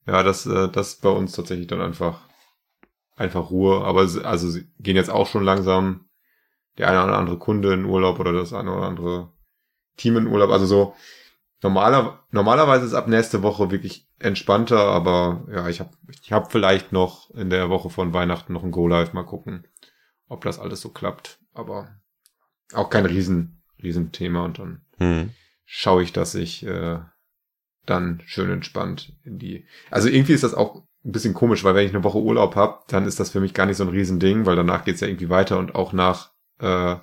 das, 0.06 0.46
äh, 0.46 0.68
das 0.68 0.96
bei 0.96 1.08
uns 1.10 1.32
tatsächlich 1.32 1.66
dann 1.68 1.80
einfach, 1.80 2.20
einfach 3.16 3.50
Ruhe. 3.50 3.84
Aber 3.84 4.06
sie- 4.08 4.24
also 4.24 4.48
sie 4.50 4.68
gehen 4.78 4.96
jetzt 4.96 5.10
auch 5.10 5.26
schon 5.28 5.44
langsam 5.44 6.08
der 6.78 6.88
eine 6.88 7.04
oder 7.04 7.18
andere 7.18 7.38
Kunde 7.38 7.72
in 7.74 7.84
Urlaub 7.84 8.18
oder 8.18 8.32
das 8.32 8.52
eine 8.52 8.72
oder 8.74 8.86
andere 8.86 9.32
Team 9.96 10.16
in 10.16 10.26
Urlaub. 10.26 10.50
Also 10.50 10.66
so 10.66 10.94
normaler, 11.62 12.20
normalerweise 12.30 12.86
ist 12.86 12.94
ab 12.94 13.08
nächste 13.08 13.42
Woche 13.42 13.70
wirklich 13.70 14.08
entspannter, 14.18 14.78
aber 14.78 15.46
ja, 15.50 15.68
ich 15.68 15.80
habe 15.80 15.90
ich 16.22 16.32
hab 16.32 16.52
vielleicht 16.52 16.92
noch 16.92 17.30
in 17.30 17.50
der 17.50 17.70
Woche 17.70 17.90
von 17.90 18.12
Weihnachten 18.12 18.52
noch 18.52 18.62
ein 18.62 18.70
Go-Live. 18.70 19.12
Mal 19.12 19.24
gucken, 19.24 19.66
ob 20.28 20.44
das 20.44 20.58
alles 20.58 20.80
so 20.80 20.90
klappt. 20.90 21.38
Aber 21.54 21.88
auch 22.72 22.90
kein 22.90 23.06
riesen, 23.06 23.62
riesen 23.82 24.12
Thema 24.12 24.44
und 24.44 24.58
dann 24.58 24.84
Hm. 24.98 25.30
schaue 25.64 26.02
ich, 26.02 26.12
dass 26.12 26.34
ich 26.34 26.64
äh, 26.64 26.98
dann 27.86 28.22
schön 28.26 28.50
entspannt 28.50 29.12
in 29.24 29.38
die. 29.38 29.66
Also 29.90 30.08
irgendwie 30.08 30.32
ist 30.32 30.44
das 30.44 30.54
auch 30.54 30.76
ein 31.04 31.12
bisschen 31.12 31.34
komisch, 31.34 31.64
weil 31.64 31.74
wenn 31.74 31.86
ich 31.86 31.94
eine 31.94 32.04
Woche 32.04 32.18
Urlaub 32.18 32.54
habe, 32.54 32.80
dann 32.88 33.06
ist 33.06 33.18
das 33.18 33.30
für 33.30 33.40
mich 33.40 33.54
gar 33.54 33.66
nicht 33.66 33.76
so 33.76 33.84
ein 33.84 33.90
Riesending, 33.90 34.46
weil 34.46 34.56
danach 34.56 34.84
geht's 34.84 35.00
ja 35.00 35.08
irgendwie 35.08 35.30
weiter 35.30 35.58
und 35.58 35.74
auch 35.74 35.92
nach 35.92 36.30
äh, 36.60 36.96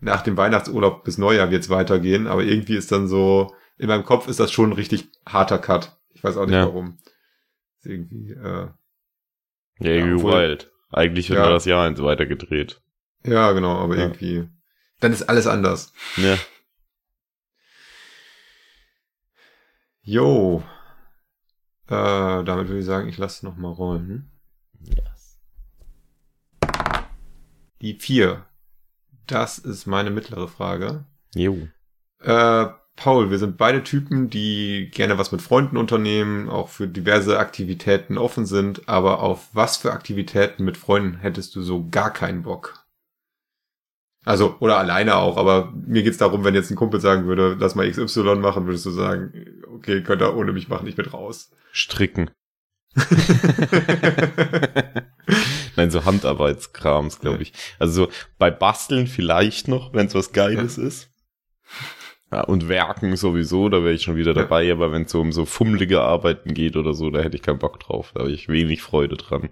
nach 0.00 0.22
dem 0.22 0.36
Weihnachtsurlaub 0.36 1.04
bis 1.04 1.18
Neujahr 1.18 1.50
wird's 1.50 1.70
weitergehen, 1.70 2.26
aber 2.26 2.42
irgendwie 2.42 2.76
ist 2.76 2.92
dann 2.92 3.08
so, 3.08 3.54
in 3.78 3.88
meinem 3.88 4.04
Kopf 4.04 4.28
ist 4.28 4.40
das 4.40 4.52
schon 4.52 4.70
ein 4.70 4.74
richtig 4.74 5.08
harter 5.26 5.58
Cut. 5.58 5.96
Ich 6.12 6.22
weiß 6.22 6.36
auch 6.36 6.46
nicht 6.46 6.54
Ja. 6.54 6.66
warum. 6.66 6.98
Ist 7.78 7.86
irgendwie, 7.86 8.30
äh, 8.32 8.68
Ja, 9.80 9.90
irgendwie 9.90 10.14
obwohl- 10.16 10.32
wild. 10.34 10.70
Eigentlich 10.90 11.28
wird 11.30 11.40
Ja. 11.40 11.50
das 11.50 11.64
Jahr 11.64 11.84
eins 11.86 12.00
weitergedreht. 12.00 12.80
ja, 13.24 13.50
genau, 13.52 13.78
aber 13.78 13.96
Ja. 13.96 14.02
irgendwie, 14.02 14.48
dann 15.00 15.12
ist 15.12 15.22
alles 15.28 15.46
anders. 15.46 15.92
Ja. 16.16 16.36
Jo. 20.02 20.62
Äh, 21.86 22.44
damit 22.44 22.68
würde 22.68 22.78
ich 22.78 22.84
sagen, 22.84 23.08
ich 23.08 23.18
lasse 23.18 23.44
noch 23.44 23.56
mal 23.56 23.72
rollen. 23.72 24.30
Yes. 24.80 25.40
Die 27.80 27.94
vier. 27.98 28.46
Das 29.26 29.58
ist 29.58 29.86
meine 29.86 30.10
mittlere 30.10 30.48
Frage. 30.48 31.04
Jo. 31.34 31.68
Äh, 32.20 32.66
Paul, 32.96 33.30
wir 33.30 33.38
sind 33.38 33.56
beide 33.56 33.82
Typen, 33.82 34.30
die 34.30 34.90
gerne 34.92 35.18
was 35.18 35.32
mit 35.32 35.42
Freunden 35.42 35.76
unternehmen, 35.76 36.48
auch 36.48 36.68
für 36.68 36.86
diverse 36.86 37.38
Aktivitäten 37.38 38.18
offen 38.18 38.46
sind, 38.46 38.88
aber 38.88 39.20
auf 39.20 39.48
was 39.52 39.76
für 39.76 39.92
Aktivitäten 39.92 40.64
mit 40.64 40.76
Freunden 40.76 41.18
hättest 41.18 41.56
du 41.56 41.62
so 41.62 41.88
gar 41.88 42.12
keinen 42.12 42.42
Bock? 42.42 42.84
Also, 44.24 44.56
oder 44.60 44.78
alleine 44.78 45.16
auch, 45.16 45.36
aber 45.36 45.72
mir 45.86 46.02
geht's 46.02 46.18
darum, 46.18 46.44
wenn 46.44 46.54
jetzt 46.54 46.70
ein 46.70 46.76
Kumpel 46.76 47.00
sagen 47.00 47.26
würde, 47.26 47.56
lass 47.58 47.74
mal 47.74 47.90
XY 47.90 48.36
machen, 48.36 48.66
würdest 48.66 48.86
du 48.86 48.90
sagen, 48.90 49.62
okay, 49.74 50.02
könnt 50.02 50.22
ihr 50.22 50.34
ohne 50.34 50.52
mich 50.52 50.68
machen, 50.68 50.86
ich 50.86 50.96
bin 50.96 51.06
raus. 51.06 51.50
Stricken. 51.72 52.30
Nein, 55.76 55.90
so 55.90 56.04
Handarbeitskrams, 56.04 57.20
glaube 57.20 57.36
Ja. 57.36 57.42
ich. 57.42 57.52
Also 57.78 58.04
so 58.06 58.10
bei 58.38 58.50
Basteln 58.50 59.06
vielleicht 59.06 59.68
noch, 59.68 59.92
wenn 59.92 60.06
es 60.06 60.14
was 60.14 60.32
Geiles 60.32 60.78
ist. 60.78 61.10
Ja, 62.32 62.42
und 62.42 62.68
Werken 62.68 63.16
sowieso, 63.16 63.68
da 63.68 63.82
wäre 63.82 63.94
ich 63.94 64.02
schon 64.02 64.16
wieder 64.16 64.32
Ja. 64.32 64.42
dabei, 64.42 64.70
aber 64.70 64.92
wenn 64.92 65.02
es 65.02 65.12
so 65.12 65.20
um 65.20 65.32
so 65.32 65.44
fummelige 65.44 66.00
Arbeiten 66.02 66.54
geht 66.54 66.76
oder 66.76 66.94
so, 66.94 67.10
da 67.10 67.20
hätte 67.20 67.36
ich 67.36 67.42
keinen 67.42 67.58
Bock 67.58 67.80
drauf. 67.80 68.12
Da 68.14 68.20
habe 68.20 68.32
ich 68.32 68.48
wenig 68.48 68.82
Freude 68.82 69.16
dran. 69.16 69.50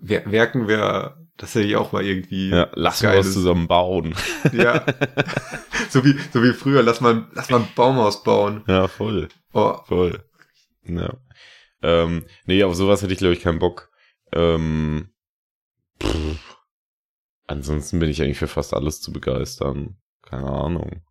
Wer- 0.00 0.30
Werken 0.30 0.68
wäre, 0.68 1.16
das 1.36 1.54
hätte 1.54 1.66
ich 1.66 1.76
auch 1.76 1.92
mal 1.92 2.04
irgendwie. 2.04 2.50
Ja, 2.50 2.68
lass 2.74 3.02
mal 3.02 3.18
was 3.18 3.32
zusammen 3.32 3.68
bauen. 3.68 4.14
Ja. 4.52 4.84
so 5.90 6.04
wie, 6.04 6.16
so 6.32 6.42
wie 6.42 6.52
früher, 6.52 6.82
lass 6.82 7.00
mal, 7.00 7.26
lass 7.32 7.50
mal 7.50 7.60
ein 7.60 7.68
Baumhaus 7.74 8.22
bauen. 8.22 8.62
Ja, 8.66 8.88
voll. 8.88 9.28
Oh, 9.52 9.76
Voll. 9.86 10.22
Ja. 10.84 11.12
Ähm, 11.82 12.26
nee, 12.46 12.62
auf 12.64 12.74
sowas 12.74 13.02
hätte 13.02 13.12
ich, 13.12 13.18
glaube 13.18 13.34
ich, 13.34 13.40
keinen 13.40 13.58
Bock. 13.58 13.90
Ähm, 14.32 15.10
pff. 16.02 16.56
Ansonsten 17.46 17.98
bin 17.98 18.10
ich 18.10 18.22
eigentlich 18.22 18.38
für 18.38 18.46
fast 18.48 18.74
alles 18.74 19.00
zu 19.00 19.12
begeistern. 19.12 19.96
Keine 20.22 20.48
Ahnung. 20.50 21.02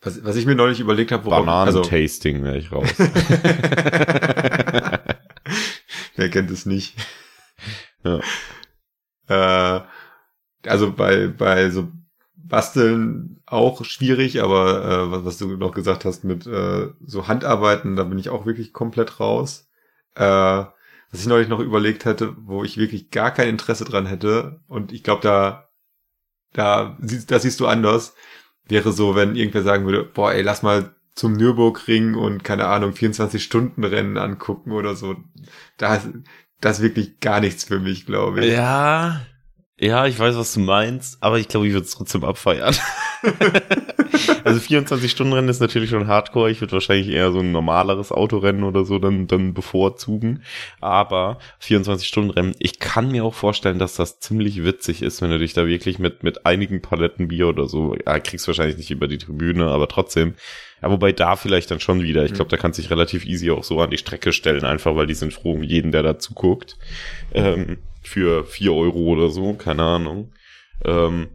was, 0.00 0.24
was 0.24 0.36
ich 0.36 0.46
mir 0.46 0.56
neulich 0.56 0.80
überlegt 0.80 1.12
habe, 1.12 1.24
worauf, 1.26 1.46
also, 1.46 1.82
Bananentasting 1.82 2.42
wäre 2.42 2.58
ich 2.58 2.72
raus. 2.72 2.88
Wer 6.16 6.30
kennt 6.30 6.50
es 6.50 6.66
nicht? 6.66 6.96
Ja. 8.02 8.20
Äh, 9.28 9.80
also 10.66 10.92
bei, 10.92 11.28
bei 11.28 11.70
so 11.70 11.92
Basteln 12.46 13.40
auch 13.46 13.84
schwierig, 13.84 14.42
aber 14.42 14.84
äh, 14.84 15.10
was, 15.10 15.24
was 15.24 15.38
du 15.38 15.56
noch 15.56 15.72
gesagt 15.72 16.04
hast 16.04 16.24
mit 16.24 16.46
äh, 16.46 16.88
so 17.04 17.28
Handarbeiten, 17.28 17.96
da 17.96 18.04
bin 18.04 18.18
ich 18.18 18.28
auch 18.28 18.46
wirklich 18.46 18.72
komplett 18.72 19.20
raus. 19.20 19.68
Äh, 20.14 20.22
was 20.22 21.20
ich 21.20 21.26
neulich 21.26 21.48
noch 21.48 21.60
überlegt 21.60 22.04
hätte, 22.04 22.34
wo 22.38 22.64
ich 22.64 22.76
wirklich 22.76 23.10
gar 23.10 23.30
kein 23.30 23.48
Interesse 23.48 23.84
dran 23.84 24.06
hätte, 24.06 24.60
und 24.66 24.92
ich 24.92 25.02
glaube, 25.02 25.22
da, 25.22 25.68
da, 26.52 26.98
das 27.28 27.42
siehst 27.42 27.60
du 27.60 27.66
anders, 27.66 28.14
wäre 28.66 28.92
so, 28.92 29.14
wenn 29.14 29.36
irgendwer 29.36 29.62
sagen 29.62 29.84
würde, 29.84 30.04
boah, 30.04 30.32
ey, 30.32 30.42
lass 30.42 30.62
mal 30.62 30.94
zum 31.14 31.34
Nürburgring 31.34 32.14
und 32.14 32.42
keine 32.42 32.66
Ahnung, 32.66 32.92
24-Stunden-Rennen 32.92 34.18
angucken 34.18 34.72
oder 34.72 34.96
so. 34.96 35.16
Da 35.78 36.02
das 36.60 36.78
ist 36.78 36.82
wirklich 36.82 37.20
gar 37.20 37.40
nichts 37.40 37.64
für 37.64 37.78
mich, 37.78 38.06
glaube 38.06 38.44
ich. 38.44 38.52
ja. 38.52 39.20
Ja, 39.80 40.06
ich 40.06 40.16
weiß, 40.16 40.36
was 40.36 40.54
du 40.54 40.60
meinst, 40.60 41.20
aber 41.20 41.40
ich 41.40 41.48
glaube, 41.48 41.66
ich 41.66 41.72
würde 41.72 41.84
es 41.84 41.90
trotzdem 41.90 42.22
abfeiern. 42.22 42.76
also 44.44 44.60
24-Stunden-Rennen 44.60 45.48
ist 45.48 45.58
natürlich 45.60 45.90
schon 45.90 46.06
hardcore. 46.06 46.48
Ich 46.52 46.60
würde 46.60 46.74
wahrscheinlich 46.74 47.08
eher 47.08 47.32
so 47.32 47.40
ein 47.40 47.50
normaleres 47.50 48.12
Autorennen 48.12 48.62
oder 48.62 48.84
so 48.84 49.00
dann, 49.00 49.26
dann 49.26 49.52
bevorzugen. 49.52 50.44
Aber 50.80 51.38
24-Stunden-Rennen, 51.60 52.54
ich 52.60 52.78
kann 52.78 53.10
mir 53.10 53.24
auch 53.24 53.34
vorstellen, 53.34 53.80
dass 53.80 53.96
das 53.96 54.20
ziemlich 54.20 54.62
witzig 54.62 55.02
ist, 55.02 55.20
wenn 55.22 55.30
du 55.30 55.40
dich 55.40 55.54
da 55.54 55.66
wirklich 55.66 55.98
mit, 55.98 56.22
mit 56.22 56.46
einigen 56.46 56.80
Paletten 56.80 57.26
Bier 57.26 57.48
oder 57.48 57.66
so, 57.66 57.96
ja, 57.96 58.20
kriegst 58.20 58.46
wahrscheinlich 58.46 58.76
nicht 58.76 58.92
über 58.92 59.08
die 59.08 59.18
Tribüne, 59.18 59.66
aber 59.66 59.88
trotzdem. 59.88 60.34
Ja, 60.82 60.90
wobei 60.90 61.12
da 61.12 61.36
vielleicht 61.36 61.70
dann 61.70 61.80
schon 61.80 62.02
wieder. 62.02 62.24
Ich 62.24 62.34
glaube, 62.34 62.50
da 62.50 62.56
kannst 62.56 62.78
du 62.78 62.82
dich 62.82 62.90
relativ 62.90 63.24
easy 63.24 63.50
auch 63.50 63.64
so 63.64 63.80
an 63.80 63.90
die 63.90 63.98
Strecke 63.98 64.32
stellen, 64.32 64.64
einfach 64.64 64.94
weil 64.96 65.06
die 65.06 65.14
sind 65.14 65.32
froh 65.32 65.52
um 65.52 65.62
jeden, 65.62 65.92
der 65.92 66.02
da 66.02 66.18
zuguckt. 66.18 66.76
Ähm, 67.32 67.78
für 68.02 68.44
vier 68.44 68.74
Euro 68.74 68.98
oder 69.00 69.30
so, 69.30 69.54
keine 69.54 69.82
Ahnung. 69.82 70.32
Ähm, 70.84 71.28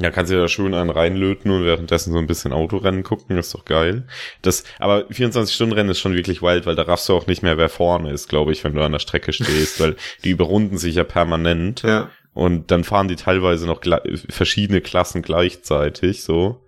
ja, 0.00 0.10
kannst 0.10 0.30
du 0.32 0.36
da 0.36 0.46
schön 0.48 0.74
einen 0.74 0.90
reinlöten 0.90 1.50
und 1.50 1.64
währenddessen 1.64 2.12
so 2.12 2.18
ein 2.18 2.26
bisschen 2.26 2.52
Autorennen 2.52 3.02
gucken, 3.02 3.36
ist 3.36 3.54
doch 3.54 3.64
geil. 3.64 4.06
Das, 4.42 4.62
aber 4.78 5.06
24-Stunden-Rennen 5.08 5.90
ist 5.90 5.98
schon 5.98 6.14
wirklich 6.14 6.40
wild, 6.42 6.66
weil 6.66 6.76
da 6.76 6.82
raffst 6.82 7.08
du 7.08 7.14
auch 7.14 7.26
nicht 7.26 7.42
mehr, 7.42 7.58
wer 7.58 7.68
vorne 7.68 8.12
ist, 8.12 8.28
glaube 8.28 8.52
ich, 8.52 8.62
wenn 8.64 8.74
du 8.74 8.82
an 8.82 8.92
der 8.92 8.98
Strecke 9.00 9.32
stehst, 9.32 9.80
weil 9.80 9.96
die 10.24 10.30
überrunden 10.30 10.78
sich 10.78 10.94
ja 10.96 11.04
permanent 11.04 11.82
Ja. 11.82 12.10
und 12.32 12.70
dann 12.70 12.84
fahren 12.84 13.08
die 13.08 13.16
teilweise 13.16 13.66
noch 13.66 13.80
verschiedene 14.28 14.80
Klassen 14.80 15.22
gleichzeitig, 15.22 16.22
so. 16.22 16.60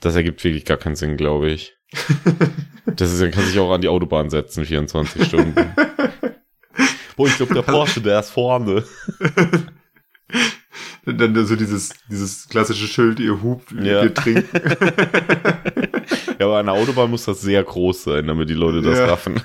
Das 0.00 0.16
ergibt 0.16 0.42
wirklich 0.42 0.64
gar 0.64 0.76
keinen 0.78 0.96
Sinn, 0.96 1.16
glaube 1.16 1.50
ich. 1.50 1.74
Das 2.96 3.12
ist, 3.12 3.20
dann 3.22 3.30
kann 3.30 3.44
sich 3.44 3.58
auch 3.58 3.70
an 3.72 3.82
die 3.82 3.88
Autobahn 3.88 4.30
setzen, 4.30 4.64
24 4.64 5.24
Stunden. 5.24 5.54
Boah, 7.16 7.26
ich 7.28 7.36
glaube, 7.36 7.54
der 7.54 7.62
Porsche, 7.62 8.00
der 8.00 8.18
ist 8.20 8.30
vorne. 8.30 8.82
Dann 11.04 11.46
so 11.46 11.54
dieses, 11.56 11.90
dieses 12.10 12.48
klassische 12.48 12.86
Schild, 12.88 13.20
ihr 13.20 13.40
hupt, 13.42 13.70
Ja. 13.72 14.02
wir 14.02 14.14
trinken. 14.14 14.48
Ja, 16.40 16.46
aber 16.46 16.58
an 16.58 16.66
der 16.66 16.74
Autobahn 16.74 17.10
muss 17.10 17.26
das 17.26 17.42
sehr 17.42 17.62
groß 17.62 18.04
sein, 18.04 18.26
damit 18.26 18.48
die 18.48 18.54
Leute 18.54 18.80
das 18.82 18.98
Ja. 18.98 19.06
raffen. 19.06 19.40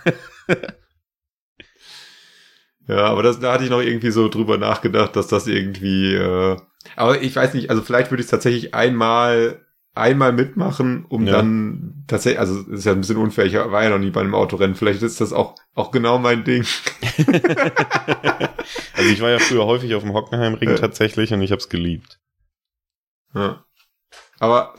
Ja, 2.88 3.06
aber 3.08 3.22
das, 3.24 3.40
da 3.40 3.54
hatte 3.54 3.64
ich 3.66 3.70
noch 3.70 3.82
irgendwie 3.82 4.12
so 4.12 4.30
drüber 4.30 4.58
nachgedacht, 4.58 5.16
dass 5.16 5.28
das 5.28 5.46
irgendwie, 5.48 6.14
äh, 6.16 6.58
aber 6.96 7.22
ich 7.22 7.36
weiß 7.36 7.54
nicht, 7.54 7.70
also 7.70 7.82
vielleicht 7.82 8.12
würde 8.12 8.22
ich 8.22 8.26
es 8.28 8.32
tatsächlich 8.32 8.74
einmal, 8.74 9.65
einmal 9.96 10.34
mitmachen, 10.34 11.06
um 11.08 11.26
Ja. 11.26 11.34
dann 11.34 12.04
tatsächlich, 12.08 12.40
also 12.40 12.60
es 12.60 12.68
ist 12.68 12.86
ja 12.86 12.92
ein 12.92 13.00
bisschen 13.02 13.18
unfair, 13.18 13.46
ich 13.46 13.54
war 13.56 13.84
ja 13.84 13.90
noch 13.90 13.98
nie 14.00 14.12
bei 14.12 14.22
einem 14.22 14.36
Autorennen, 14.36 14.76
vielleicht 14.76 15.02
ist 15.02 15.22
das 15.22 15.34
auch, 15.34 15.56
auch 15.74 15.92
genau 15.92 16.18
mein 16.20 16.44
Ding. 16.44 16.66
Also 18.98 19.10
ich 19.10 19.22
war 19.22 19.30
ja 19.30 19.40
früher 19.40 19.66
häufig 19.66 19.94
auf 19.94 20.04
dem 20.04 20.14
Hockenheimring 20.14 20.70
Ja. 20.70 20.76
tatsächlich 20.76 21.34
und 21.34 21.42
ich 21.42 21.52
hab's 21.52 21.70
geliebt. 21.70 22.20
Ja. 23.34 23.64
Aber 24.40 24.74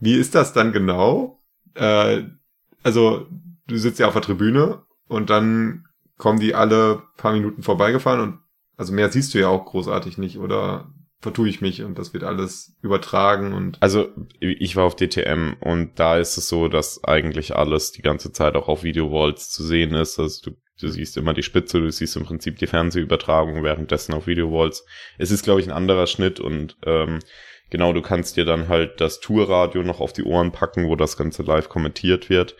wie 0.00 0.14
ist 0.14 0.34
das 0.34 0.52
dann 0.52 0.72
genau? 0.72 1.40
Äh, 1.74 2.22
also, 2.82 3.26
du 3.66 3.76
sitzt 3.76 3.98
ja 3.98 4.06
auf 4.06 4.14
der 4.14 4.22
Tribüne 4.22 4.82
und 5.08 5.30
dann 5.30 5.86
kommen 6.16 6.40
die 6.40 6.54
alle 6.54 7.02
paar 7.16 7.32
Minuten 7.32 7.62
vorbeigefahren 7.62 8.20
und 8.20 8.38
also 8.76 8.92
mehr 8.92 9.10
siehst 9.12 9.34
du 9.34 9.38
ja 9.38 9.48
auch 9.48 9.64
großartig 9.66 10.18
nicht 10.18 10.38
oder 10.38 10.90
vertue 11.20 11.48
ich 11.48 11.60
mich 11.60 11.82
und 11.82 11.98
das 11.98 12.14
wird 12.14 12.22
alles 12.22 12.76
übertragen 12.80 13.52
und 13.52 13.82
Also 13.82 14.08
ich 14.40 14.76
war 14.76 14.84
auf 14.84 14.94
DTM 14.94 15.54
und 15.60 15.98
da 15.98 16.16
ist 16.16 16.36
es 16.36 16.48
so, 16.48 16.68
dass 16.68 17.02
eigentlich 17.02 17.56
alles 17.56 17.90
die 17.92 18.02
ganze 18.02 18.32
Zeit 18.32 18.54
auch 18.54 18.68
auf 18.68 18.84
Videowalls 18.84 19.50
zu 19.50 19.64
sehen 19.64 19.94
ist. 19.94 20.18
Also 20.20 20.50
du, 20.50 20.56
du 20.80 20.88
siehst 20.88 21.16
immer 21.16 21.34
die 21.34 21.42
Spitze, 21.42 21.80
du 21.80 21.90
siehst 21.90 22.16
im 22.16 22.24
Prinzip 22.24 22.58
die 22.58 22.68
Fernsehübertragung 22.68 23.64
währenddessen 23.64 24.14
auf 24.14 24.28
Videowalls. 24.28 24.84
Es 25.18 25.32
ist, 25.32 25.42
glaube 25.42 25.60
ich, 25.60 25.66
ein 25.66 25.72
anderer 25.72 26.06
Schnitt 26.06 26.38
und 26.38 26.76
ähm, 26.86 27.18
genau, 27.70 27.92
du 27.92 28.00
kannst 28.00 28.36
dir 28.36 28.44
dann 28.44 28.68
halt 28.68 29.00
das 29.00 29.18
Tourradio 29.18 29.82
noch 29.82 29.98
auf 29.98 30.12
die 30.12 30.24
Ohren 30.24 30.52
packen, 30.52 30.86
wo 30.88 30.94
das 30.94 31.16
Ganze 31.16 31.42
live 31.42 31.68
kommentiert 31.68 32.30
wird. 32.30 32.54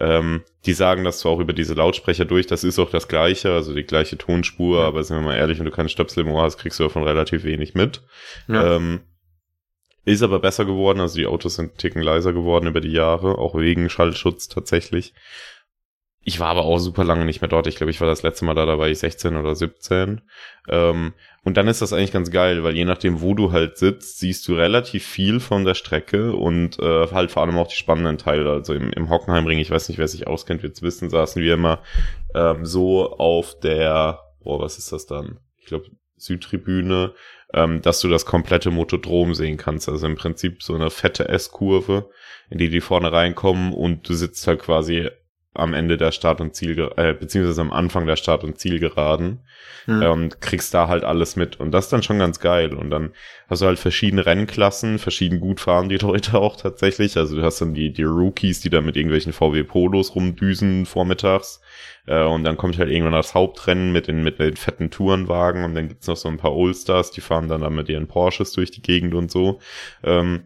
Ähm, 0.00 0.42
die 0.66 0.72
sagen 0.72 1.04
das 1.04 1.20
zwar 1.20 1.32
auch 1.32 1.40
über 1.40 1.52
diese 1.52 1.74
Lautsprecher 1.74 2.24
durch, 2.24 2.46
das 2.46 2.64
ist 2.64 2.78
auch 2.78 2.90
das 2.90 3.06
gleiche, 3.06 3.52
also 3.52 3.74
die 3.74 3.84
gleiche 3.84 4.18
Tonspur, 4.18 4.80
Ja. 4.80 4.86
aber 4.88 5.04
sind 5.04 5.16
wir 5.16 5.22
mal 5.22 5.36
ehrlich, 5.36 5.58
wenn 5.58 5.66
du 5.66 5.70
keine 5.70 5.88
Stöpsel 5.88 6.24
im 6.24 6.32
Ohr 6.32 6.42
hast, 6.42 6.58
kriegst 6.58 6.78
du 6.80 6.84
davon 6.84 7.04
relativ 7.04 7.44
wenig 7.44 7.74
mit. 7.74 8.02
ja. 8.48 8.76
Ähm, 8.76 9.00
ist 10.06 10.22
aber 10.22 10.38
besser 10.38 10.66
geworden, 10.66 11.00
also 11.00 11.16
die 11.16 11.26
Autos 11.26 11.54
sind 11.54 11.70
einen 11.70 11.78
Ticken 11.78 12.02
leiser 12.02 12.34
geworden 12.34 12.66
über 12.66 12.82
die 12.82 12.92
Jahre, 12.92 13.38
auch 13.38 13.54
wegen 13.54 13.88
Schallschutz 13.88 14.48
tatsächlich. 14.48 15.14
Ich 16.24 16.40
war 16.40 16.48
aber 16.48 16.64
auch 16.64 16.78
super 16.78 17.04
lange 17.04 17.26
nicht 17.26 17.42
mehr 17.42 17.48
dort. 17.48 17.66
Ich 17.66 17.76
glaube, 17.76 17.90
ich 17.90 18.00
war 18.00 18.08
das 18.08 18.22
letzte 18.22 18.46
Mal 18.46 18.54
da, 18.54 18.64
da 18.64 18.78
war 18.78 18.88
ich 18.88 18.98
16 18.98 19.36
oder 19.36 19.54
17. 19.54 20.22
Ähm, 20.68 21.12
und 21.44 21.56
dann 21.58 21.68
ist 21.68 21.82
das 21.82 21.92
eigentlich 21.92 22.12
ganz 22.12 22.30
geil, 22.30 22.64
weil 22.64 22.74
je 22.74 22.86
nachdem, 22.86 23.20
wo 23.20 23.34
du 23.34 23.52
halt 23.52 23.76
sitzt, 23.76 24.18
siehst 24.18 24.48
du 24.48 24.54
relativ 24.54 25.04
viel 25.06 25.38
von 25.38 25.66
der 25.66 25.74
Strecke 25.74 26.32
und 26.32 26.78
äh, 26.78 27.08
halt 27.08 27.30
vor 27.30 27.42
allem 27.42 27.58
auch 27.58 27.68
die 27.68 27.76
spannenden 27.76 28.16
Teile. 28.16 28.50
Also 28.50 28.72
im, 28.72 28.90
im 28.92 29.10
Hockenheimring, 29.10 29.58
ich 29.58 29.70
weiß 29.70 29.90
nicht, 29.90 29.98
wer 29.98 30.08
sich 30.08 30.26
auskennt, 30.26 30.62
wird's 30.62 30.80
wissen, 30.80 31.10
saßen 31.10 31.42
wir 31.42 31.54
immer 31.54 31.80
ähm, 32.34 32.64
so 32.64 33.12
auf 33.18 33.60
der, 33.60 34.20
boah, 34.42 34.60
was 34.60 34.78
ist 34.78 34.92
das 34.92 35.04
dann? 35.04 35.40
Ich 35.58 35.66
glaube, 35.66 35.90
Südtribüne, 36.16 37.12
ähm, 37.52 37.82
dass 37.82 38.00
du 38.00 38.08
das 38.08 38.24
komplette 38.24 38.70
Motodrom 38.70 39.34
sehen 39.34 39.58
kannst. 39.58 39.90
Also 39.90 40.06
im 40.06 40.16
Prinzip 40.16 40.62
so 40.62 40.74
eine 40.74 40.88
fette 40.88 41.28
S-Kurve, 41.28 42.08
in 42.48 42.56
die 42.56 42.70
die 42.70 42.80
vorne 42.80 43.12
reinkommen 43.12 43.74
und 43.74 44.08
du 44.08 44.14
sitzt 44.14 44.46
halt 44.46 44.60
quasi 44.60 45.10
am 45.54 45.74
Ende 45.74 45.96
der 45.96 46.12
Start- 46.12 46.40
und 46.40 46.54
Ziel, 46.54 46.90
äh, 46.96 47.14
beziehungsweise 47.14 47.60
am 47.60 47.72
Anfang 47.72 48.06
der 48.06 48.16
Start- 48.16 48.44
und 48.44 48.58
Zielgeraden 48.58 49.40
Hm. 49.86 50.02
äh, 50.02 50.08
und 50.08 50.40
kriegst 50.40 50.72
da 50.72 50.88
halt 50.88 51.04
alles 51.04 51.36
mit. 51.36 51.60
Und 51.60 51.72
das 51.72 51.86
ist 51.86 51.92
dann 51.92 52.02
schon 52.02 52.18
ganz 52.18 52.40
geil. 52.40 52.74
Und 52.74 52.90
dann 52.90 53.12
hast 53.48 53.62
du 53.62 53.66
halt 53.66 53.78
verschiedene 53.78 54.24
Rennklassen, 54.24 54.98
verschieden 54.98 55.40
gut 55.40 55.60
fahren 55.60 55.88
die 55.88 55.96
Leute 55.98 56.38
auch 56.38 56.56
tatsächlich. 56.56 57.16
Also 57.16 57.36
du 57.36 57.42
hast 57.42 57.60
dann 57.60 57.74
die, 57.74 57.92
die 57.92 58.04
Rookies, 58.04 58.60
die 58.60 58.70
da 58.70 58.80
mit 58.80 58.96
irgendwelchen 58.96 59.32
VW 59.32 59.62
Polos 59.64 60.14
rumdüsen 60.14 60.86
vormittags. 60.86 61.60
Äh, 62.06 62.24
und 62.24 62.44
dann 62.44 62.56
kommt 62.56 62.78
halt 62.78 62.90
irgendwann 62.90 63.12
das 63.12 63.34
Hauptrennen 63.34 63.92
mit 63.92 64.08
den, 64.08 64.22
mit 64.22 64.38
den 64.38 64.56
fetten 64.56 64.90
Tourenwagen 64.90 65.64
und 65.64 65.74
dann 65.74 65.88
gibt's 65.88 66.06
noch 66.06 66.16
so 66.16 66.28
ein 66.28 66.38
paar 66.38 66.54
Oldstars, 66.54 67.10
die 67.10 67.20
fahren 67.20 67.48
dann, 67.48 67.60
dann 67.60 67.74
mit 67.74 67.88
ihren 67.88 68.08
Porsches 68.08 68.52
durch 68.52 68.70
die 68.70 68.82
Gegend 68.82 69.14
und 69.14 69.30
so. 69.30 69.60
Ähm, 70.02 70.44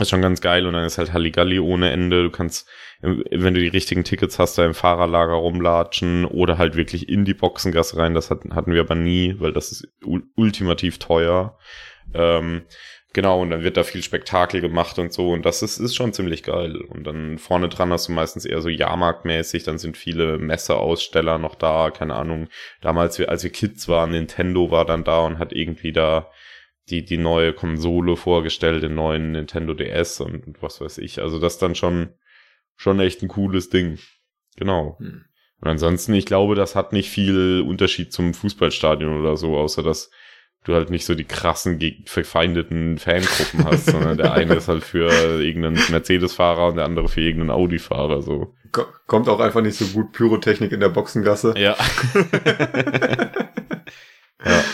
ist 0.00 0.10
schon 0.10 0.22
ganz 0.22 0.40
geil 0.40 0.66
und 0.66 0.72
dann 0.72 0.84
ist 0.84 0.98
halt 0.98 1.12
Halligalli 1.12 1.60
ohne 1.60 1.90
Ende. 1.90 2.24
Du 2.24 2.30
kannst, 2.30 2.68
wenn 3.00 3.54
du 3.54 3.60
die 3.60 3.68
richtigen 3.68 4.02
Tickets 4.02 4.38
hast, 4.38 4.58
da 4.58 4.66
im 4.66 4.74
Fahrerlager 4.74 5.34
rumlatschen 5.34 6.24
oder 6.24 6.58
halt 6.58 6.74
wirklich 6.74 7.08
in 7.08 7.24
die 7.24 7.34
Boxengasse 7.34 7.96
rein. 7.96 8.14
Das 8.14 8.30
hatten, 8.30 8.50
wir 8.72 8.80
aber 8.80 8.96
nie, 8.96 9.36
weil 9.38 9.52
das 9.52 9.70
ist 9.70 9.88
ul 10.04 10.24
ultimativ 10.34 10.98
teuer. 10.98 11.56
Ähm, 12.12 12.62
genau, 13.12 13.40
und 13.40 13.50
dann 13.50 13.62
wird 13.62 13.76
da 13.76 13.84
viel 13.84 14.02
Spektakel 14.02 14.60
gemacht 14.60 14.98
und 14.98 15.12
so 15.12 15.30
und 15.30 15.46
das 15.46 15.62
ist, 15.62 15.78
ist 15.78 15.94
schon 15.94 16.12
ziemlich 16.12 16.42
geil. 16.42 16.80
Und 16.80 17.04
dann 17.04 17.38
vorne 17.38 17.68
dran 17.68 17.92
hast 17.92 18.08
du 18.08 18.12
meistens 18.12 18.46
eher 18.46 18.62
so 18.62 18.68
Jahrmarktmäßig, 18.68 19.62
dann 19.62 19.78
sind 19.78 19.96
viele 19.96 20.38
Messeaussteller 20.38 21.38
noch 21.38 21.54
da, 21.54 21.90
keine 21.90 22.16
Ahnung. 22.16 22.48
Damals, 22.80 23.20
als 23.20 23.44
wir 23.44 23.52
Kids 23.52 23.88
waren, 23.88 24.10
Nintendo 24.10 24.72
war 24.72 24.84
dann 24.84 25.04
da 25.04 25.20
und 25.20 25.38
hat 25.38 25.52
irgendwie 25.52 25.92
da 25.92 26.30
die, 26.90 27.04
die 27.04 27.16
neue 27.16 27.52
Konsole 27.52 28.16
vorgestellt, 28.16 28.82
den 28.82 28.94
neuen 28.94 29.32
Nintendo 29.32 29.74
DS 29.74 30.20
und 30.20 30.60
was 30.62 30.80
weiß 30.80 30.98
ich. 30.98 31.20
Also 31.22 31.38
das 31.38 31.58
dann 31.58 31.74
schon, 31.74 32.10
schon 32.76 33.00
echt 33.00 33.22
ein 33.22 33.28
cooles 33.28 33.70
Ding. 33.70 33.98
Genau. 34.56 34.96
Hm. 34.98 35.24
Und 35.60 35.68
ansonsten, 35.68 36.12
ich 36.14 36.26
glaube, 36.26 36.54
das 36.56 36.74
hat 36.76 36.92
nicht 36.92 37.08
viel 37.08 37.64
Unterschied 37.66 38.12
zum 38.12 38.34
Fußballstadion 38.34 39.18
oder 39.18 39.36
so, 39.36 39.56
außer 39.56 39.82
dass 39.82 40.10
du 40.64 40.74
halt 40.74 40.90
nicht 40.90 41.04
so 41.06 41.14
die 41.14 41.24
krassen, 41.24 41.78
verfeindeten 42.06 42.98
Fangruppen 42.98 43.64
hast, 43.64 43.86
sondern 43.86 44.16
der 44.16 44.32
eine 44.32 44.54
ist 44.54 44.68
halt 44.68 44.82
für 44.82 45.08
irgendeinen 45.42 45.78
Mercedes-Fahrer 45.90 46.68
und 46.68 46.76
der 46.76 46.84
andere 46.86 47.08
für 47.08 47.20
irgendeinen 47.20 47.50
Audi-Fahrer, 47.50 48.22
so. 48.22 48.54
Ko- 48.72 48.86
Kommt 49.06 49.28
auch 49.28 49.40
einfach 49.40 49.60
nicht 49.62 49.76
so 49.76 49.86
gut 49.86 50.12
Pyrotechnik 50.12 50.72
in 50.72 50.80
der 50.80 50.88
Boxengasse. 50.88 51.54
Ja. 51.56 51.76
ja. 54.44 54.64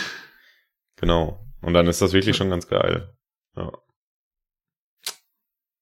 Genau. 0.96 1.44
Und 1.62 1.74
dann 1.74 1.86
ist 1.86 2.00
das 2.00 2.12
wirklich 2.12 2.36
schon 2.36 2.50
ganz 2.50 2.68
geil. 2.68 3.14
Ja. 3.56 3.72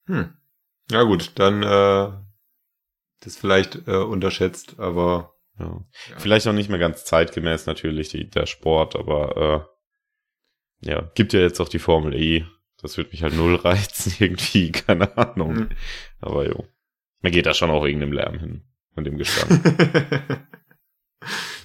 Hm. 0.07 0.37
Ja 0.91 1.03
gut, 1.03 1.33
dann 1.37 1.62
äh, 1.62 2.12
das 3.21 3.37
vielleicht 3.37 3.87
äh, 3.87 3.97
unterschätzt, 3.97 4.79
aber 4.79 5.35
Ja. 5.59 5.85
Ja. 6.11 6.19
Vielleicht 6.19 6.47
auch 6.47 6.53
nicht 6.53 6.71
mehr 6.71 6.79
ganz 6.79 7.05
zeitgemäß 7.05 7.67
natürlich 7.67 8.09
die, 8.11 8.31
der 8.31 8.47
Sport, 8.47 8.95
aber 8.97 9.69
äh, 10.83 10.88
ja, 10.91 11.11
gibt 11.14 11.33
ja 11.33 11.41
jetzt 11.41 11.61
auch 11.61 11.69
die 11.69 11.81
Formel 11.81 12.14
E. 12.14 12.47
Das 12.81 12.97
wird 12.97 13.11
mich 13.11 13.23
halt 13.25 13.35
null 13.35 13.55
reizen 13.64 14.12
irgendwie, 14.19 14.71
keine 14.73 15.17
Ahnung. 15.19 15.57
hm. 15.57 15.69
Aber 16.21 16.47
jo. 16.47 16.67
Man 17.21 17.33
geht 17.33 17.47
da 17.47 17.55
schon 17.55 17.71
auch 17.71 17.85
irgendeinem 17.85 18.12
Lärm 18.12 18.38
hin 18.38 18.64
und 18.95 19.05
dem 19.05 19.19
Gestank. 19.19 19.61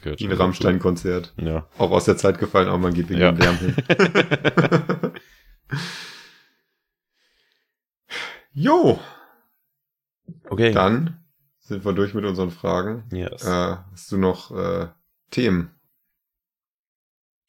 Gehört 0.01 0.19
wie 0.19 0.25
ein 0.25 0.31
Rammstein-Konzert. 0.33 1.33
Ja. 1.37 1.67
Auch 1.77 1.91
aus 1.91 2.05
der 2.05 2.17
Zeit 2.17 2.39
gefallen, 2.39 2.67
aber 2.67 2.77
man 2.79 2.93
geht 2.93 3.09
wegen 3.09 3.21
Ja. 3.21 3.31
dem 3.31 3.39
Lärm 3.39 3.57
hin. 3.57 3.75
jo, 8.53 8.99
Okay. 10.49 10.71
dann 10.71 11.23
sind 11.59 11.85
wir 11.85 11.93
durch 11.93 12.13
mit 12.13 12.25
unseren 12.25 12.51
Fragen. 12.51 13.05
Yes. 13.11 13.43
Äh, 13.45 13.77
hast 13.91 14.11
du 14.11 14.17
noch 14.17 14.51
äh, 14.51 14.87
Themen? 15.31 15.71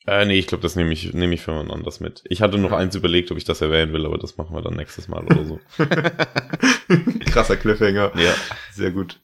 Äh, 0.07 0.27
nee, 0.27 0.39
ich 0.39 0.47
glaube, 0.47 0.63
das 0.63 0.77
nehme 0.77 0.93
ich, 0.93 1.13
nehme 1.15 1.35
ich 1.35 1.41
für 1.43 1.53
jemand 1.53 1.71
anders 1.73 1.99
mit. 2.01 2.23
Ich 2.29 2.43
hatte 2.43 2.59
noch 2.59 2.73
eins 2.73 2.95
überlegt, 2.95 3.31
ob 3.33 3.39
ich 3.39 3.45
das 3.45 3.61
erwähnen 3.63 3.93
will, 3.93 4.05
aber 4.07 4.19
das 4.19 4.37
machen 4.37 4.55
wir 4.55 4.61
dann 4.63 4.75
nächstes 4.77 5.09
Mal 5.09 5.25
oder 5.25 5.45
so. 5.45 5.61
Krasser 7.33 7.57
Cliffhanger. 7.57 8.13
ja. 8.17 8.35
Sehr 8.73 8.91
gut. 8.93 9.19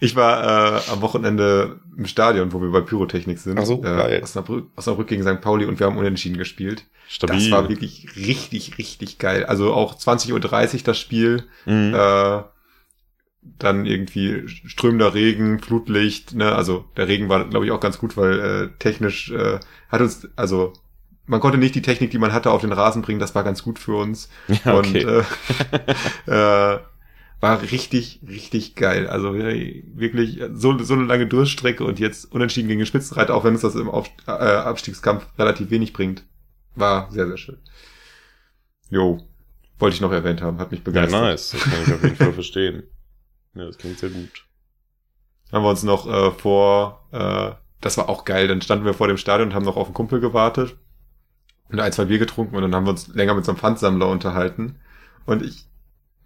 Ich 0.00 0.16
war 0.16 0.76
äh, 0.76 0.90
am 0.90 1.00
Wochenende 1.00 1.80
im 1.96 2.06
Stadion, 2.06 2.52
wo 2.52 2.60
wir 2.60 2.70
bei 2.70 2.80
Pyrotechnik 2.80 3.38
sind. 3.38 3.58
Ach 3.58 3.64
so, 3.64 3.78
äh, 3.78 3.82
geil. 3.82 4.20
Osnabrück, 4.22 4.66
Osnabrück 4.76 5.08
gegen 5.08 5.22
St. 5.22 5.40
Pauli 5.40 5.64
und 5.64 5.78
wir 5.80 5.86
haben 5.86 5.96
unentschieden 5.96 6.38
gespielt. 6.38 6.84
Stabil. 7.08 7.36
Das 7.36 7.50
war 7.50 7.68
wirklich 7.68 8.08
richtig, 8.16 8.78
richtig 8.78 9.18
geil. 9.18 9.46
Also 9.46 9.72
auch 9.72 9.96
20.30 9.96 10.32
Uhr 10.74 10.80
das 10.84 10.98
Spiel. 10.98 11.44
Mhm. 11.64 11.94
Äh, 11.94 12.42
dann 13.58 13.86
irgendwie 13.86 14.48
strömender 14.48 15.14
Regen, 15.14 15.60
Flutlicht, 15.60 16.34
ne, 16.34 16.54
also 16.54 16.84
der 16.96 17.08
Regen 17.08 17.28
war, 17.28 17.48
glaube 17.48 17.64
ich, 17.64 17.70
auch 17.70 17.80
ganz 17.80 17.98
gut, 17.98 18.16
weil 18.16 18.40
äh, 18.40 18.68
technisch 18.78 19.30
äh, 19.30 19.60
hat 19.88 20.00
uns, 20.00 20.28
also 20.36 20.72
man 21.26 21.40
konnte 21.40 21.58
nicht 21.58 21.74
die 21.74 21.82
Technik, 21.82 22.10
die 22.10 22.18
man 22.18 22.32
hatte, 22.32 22.50
auf 22.50 22.60
den 22.60 22.72
Rasen 22.72 23.02
bringen, 23.02 23.20
das 23.20 23.34
war 23.34 23.44
ganz 23.44 23.62
gut 23.62 23.78
für 23.78 23.96
uns. 23.96 24.28
ja, 24.64 24.76
okay. 24.76 25.04
Und 25.04 25.24
äh, 26.26 26.74
äh, 26.74 26.78
war 27.40 27.60
richtig, 27.62 28.20
richtig 28.26 28.74
geil. 28.76 29.06
Also 29.06 29.34
äh, 29.34 29.84
wirklich 29.94 30.40
so, 30.54 30.78
so 30.78 30.94
eine 30.94 31.04
lange 31.04 31.26
Durchstrecke 31.26 31.84
und 31.84 31.98
jetzt 31.98 32.32
unentschieden 32.32 32.68
gegen 32.68 32.80
den 32.80 32.86
Spitzenreiter, 32.86 33.34
auch 33.34 33.44
wenn 33.44 33.54
es 33.54 33.60
das 33.60 33.74
im 33.74 33.90
Auf, 33.90 34.10
äh, 34.26 34.30
Abstiegskampf 34.30 35.26
relativ 35.38 35.70
wenig 35.70 35.92
bringt. 35.92 36.24
War 36.74 37.10
sehr, 37.10 37.26
sehr 37.26 37.36
schön. 37.36 37.58
Jo, 38.90 39.20
wollte 39.78 39.94
ich 39.94 40.00
noch 40.00 40.12
erwähnt 40.12 40.42
haben, 40.42 40.58
hat 40.58 40.70
mich 40.70 40.80
ja, 40.80 40.84
begeistert. 40.84 41.20
nice. 41.20 41.50
Das 41.50 41.60
kann 41.62 41.82
ich 41.84 41.92
auf 41.92 42.02
jeden 42.02 42.16
Fall 42.16 42.32
verstehen. 42.32 42.84
Ja, 43.54 43.66
das 43.66 43.78
klingt 43.78 43.98
sehr 43.98 44.10
gut. 44.10 44.46
haben 45.52 45.64
wir 45.64 45.70
uns 45.70 45.82
noch 45.82 46.06
äh, 46.06 46.30
vor, 46.30 47.06
äh, 47.12 47.52
das 47.80 47.96
war 47.98 48.08
auch 48.08 48.24
geil, 48.24 48.48
dann 48.48 48.62
standen 48.62 48.84
wir 48.84 48.94
vor 48.94 49.08
dem 49.08 49.16
Stadion 49.18 49.48
und 49.48 49.54
haben 49.54 49.64
noch 49.64 49.76
auf 49.76 49.86
einen 49.86 49.94
Kumpel 49.94 50.20
gewartet 50.20 50.76
und 51.70 51.80
ein, 51.80 51.92
zwei 51.92 52.04
Bier 52.06 52.18
getrunken 52.18 52.56
und 52.56 52.62
dann 52.62 52.74
haben 52.74 52.86
wir 52.86 52.90
uns 52.90 53.08
länger 53.08 53.34
mit 53.34 53.44
so 53.44 53.52
einem 53.52 53.58
Pfandsammler 53.58 54.08
unterhalten. 54.08 54.76
Und 55.24 55.42
ich 55.42 55.66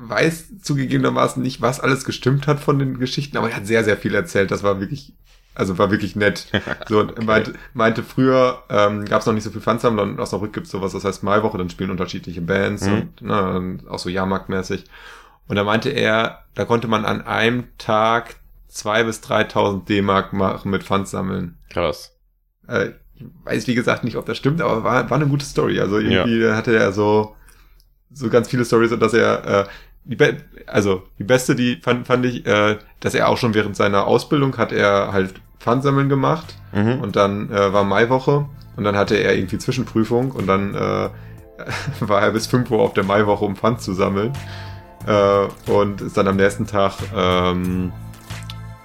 weiß 0.03 0.61
zugegebenermaßen 0.63 1.43
nicht, 1.43 1.61
was 1.61 1.81
alles 1.81 2.05
gestimmt 2.05 2.47
hat 2.47 2.61
von 2.61 2.79
den 2.79 2.99
Geschichten, 2.99 3.37
aber 3.37 3.51
er 3.51 3.57
hat 3.57 3.67
sehr, 3.67 3.85
sehr 3.85 3.97
viel 3.97 4.15
erzählt. 4.15 4.51
Das 4.51 4.63
war 4.63 4.81
wirklich, 4.81 5.13
also 5.55 5.77
war 5.79 5.91
wirklich 5.91 6.17
nett. 6.17 6.47
So, 6.89 7.03
er 7.03 7.23
meinte, 7.25 7.55
meinte 7.75 8.03
früher 8.03 8.63
ähm, 8.69 9.05
gab 9.05 9.21
es 9.21 9.27
noch 9.27 9.35
nicht 9.35 9.45
so 9.45 9.51
viel 9.51 9.61
Pfandsammler 9.61 10.03
und 10.05 10.19
aus 10.19 10.33
Rück 10.35 10.53
gibt's 10.53 10.71
sowas, 10.71 10.93
das 10.93 11.05
heißt 11.05 11.23
Maiwoche, 11.23 11.59
dann 11.59 11.71
spielen 11.71 11.91
unterschiedliche 11.91 12.41
Bands 12.41 12.87
Mhm. 12.87 12.93
und 13.21 13.29
dann 13.29 13.83
auch 13.89 13.99
so 13.99 14.09
Jahrmarktmäßig. 14.09 14.85
Und 15.47 15.57
da 15.57 15.65
meinte 15.65 15.91
er, 15.91 16.45
da 16.55 16.65
konnte 16.65 16.89
man 16.89 17.05
an 17.05 17.23
einem 17.23 17.65
Tag 17.79 18.37
zwei 18.69 19.03
bis 19.05 19.21
3.000 19.21 19.85
D-Mark 19.87 20.33
machen 20.33 20.71
mit 20.71 20.85
Pfandsammeln. 20.85 21.59
Krass. 21.71 22.17
Äh, 22.69 22.91
ich 23.17 23.25
weiß, 23.45 23.67
wie 23.67 23.75
gesagt, 23.75 24.05
nicht, 24.05 24.17
ob 24.17 24.25
das 24.27 24.39
stimmt, 24.39 24.61
aber 24.63 24.83
war, 24.85 25.11
war 25.11 25.17
eine 25.17 25.27
gute 25.27 25.45
Story. 25.45 25.81
Also 25.81 25.99
irgendwie 25.99 26.49
hatte 26.51 26.75
er 26.75 26.93
so, 26.93 27.37
so 28.13 28.31
ganz 28.31 28.49
viele 28.49 28.65
Stories 28.65 28.97
dass 28.99 29.13
er, 29.13 29.45
äh, 29.45 29.67
die 30.11 30.17
Be 30.17 30.37
also 30.67 31.03
die 31.19 31.25
beste, 31.25 31.55
die 31.55 31.77
fand, 31.83 32.07
fand 32.07 32.27
ich, 32.27 32.45
äh, 32.47 32.77
dass 33.01 33.15
er 33.15 33.29
auch 33.29 33.39
schon 33.39 33.55
während 33.55 33.75
seiner 33.77 34.07
Ausbildung 34.07 34.57
hat 34.59 34.73
er 34.73 35.13
halt 35.13 35.35
Pfandsammeln 35.61 36.09
gemacht 36.09 36.57
Mhm. 36.73 37.01
und 37.01 37.17
dann 37.17 37.51
äh, 37.51 37.73
war 37.73 37.83
Maiwoche 37.85 38.47
und 38.77 38.85
dann 38.85 38.97
hatte 38.97 39.17
er 39.17 39.35
irgendwie 39.35 39.59
Zwischenprüfung 39.59 40.31
und 40.33 40.47
dann 40.47 40.75
äh, 40.75 41.09
war 42.01 42.23
er 42.23 42.31
bis 42.31 42.47
5 42.47 42.71
Uhr 42.71 42.81
auf 42.81 42.95
der 42.95 43.05
Maiwoche, 43.05 43.45
um 43.45 43.57
Pfand 43.57 43.81
zu 43.81 43.93
sammeln. 43.95 44.33
Äh, 45.07 45.71
und 45.71 46.01
ist 46.01 46.17
dann 46.17 46.29
am 46.29 46.37
nächsten 46.37 46.67
Tag, 46.67 46.93
ähm, 47.17 47.91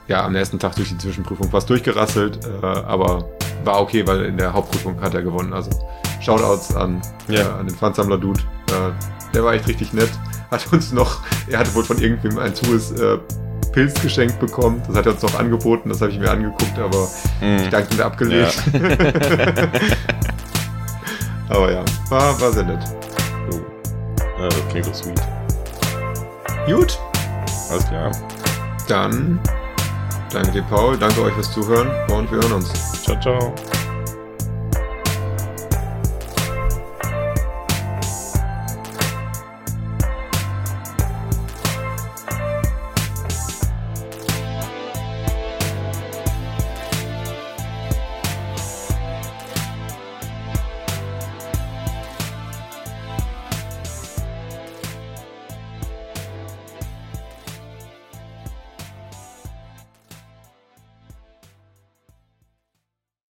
ja, 0.08 0.26
am 0.26 0.32
nächsten 0.34 0.60
Tag 0.60 0.76
durch 0.76 0.90
die 0.90 0.98
Zwischenprüfung 0.98 1.50
fast 1.52 1.70
durchgerasselt, 1.70 2.40
äh, 2.46 2.66
aber 2.66 3.30
war 3.64 3.82
okay, 3.82 4.06
weil 4.08 4.26
in 4.26 4.38
der 4.38 4.54
Hauptprüfung 4.54 5.00
hat 5.02 5.14
er 5.14 5.22
gewonnen. 5.24 5.54
Also 5.54 5.72
Shoutouts 6.22 6.76
an, 6.76 7.02
Ja. 7.28 7.42
äh, 7.42 7.60
an 7.60 7.68
den 7.68 7.76
Pfandsammler-Dude. 7.76 8.40
Äh, 8.70 9.34
der 9.34 9.44
war 9.44 9.54
echt 9.54 9.68
richtig 9.68 9.94
nett. 9.94 10.10
Hat 10.52 10.72
uns 10.72 10.92
noch, 10.92 11.20
er 11.50 11.60
hatte 11.60 11.74
wohl 11.76 11.84
von 11.84 11.98
irgendwem 11.98 12.38
ein 12.40 12.54
Zuges 12.56 12.92
äh, 12.92 13.18
Pilz 13.72 14.00
geschenkt 14.02 14.40
bekommen. 14.40 14.82
Das 14.88 14.96
hat 14.98 15.06
er 15.06 15.12
uns 15.14 15.22
noch 15.22 15.38
angeboten, 15.40 15.90
das 15.90 16.02
habe 16.02 16.12
ich 16.12 16.20
mir 16.20 16.30
angeguckt, 16.32 16.78
aber 16.80 17.08
Mhm. 17.42 17.70
dankend 17.70 18.00
abgelehnt. 18.02 18.54
aber 21.50 21.72
ja, 21.72 21.84
war, 22.10 22.40
war 22.40 22.52
sehr 22.52 22.64
nett. 22.64 22.84
So. 23.50 23.58
Ja, 24.40 24.48
das 24.50 24.68
klingt 24.70 24.88
doch 24.88 24.94
sweet. 24.96 25.22
Gut, 26.68 26.98
Alles 27.70 27.88
klar. 27.88 28.12
dann 28.88 29.40
Danke 30.32 30.52
dir, 30.52 30.64
Paul. 30.64 30.98
Danke 30.98 31.22
euch 31.22 31.34
fürs 31.34 31.52
Zuhören 31.54 31.88
und 32.12 32.30
wir 32.30 32.40
hören 32.40 32.54
uns. 32.54 32.74
Ciao, 33.04 33.18
ciao. 33.22 33.54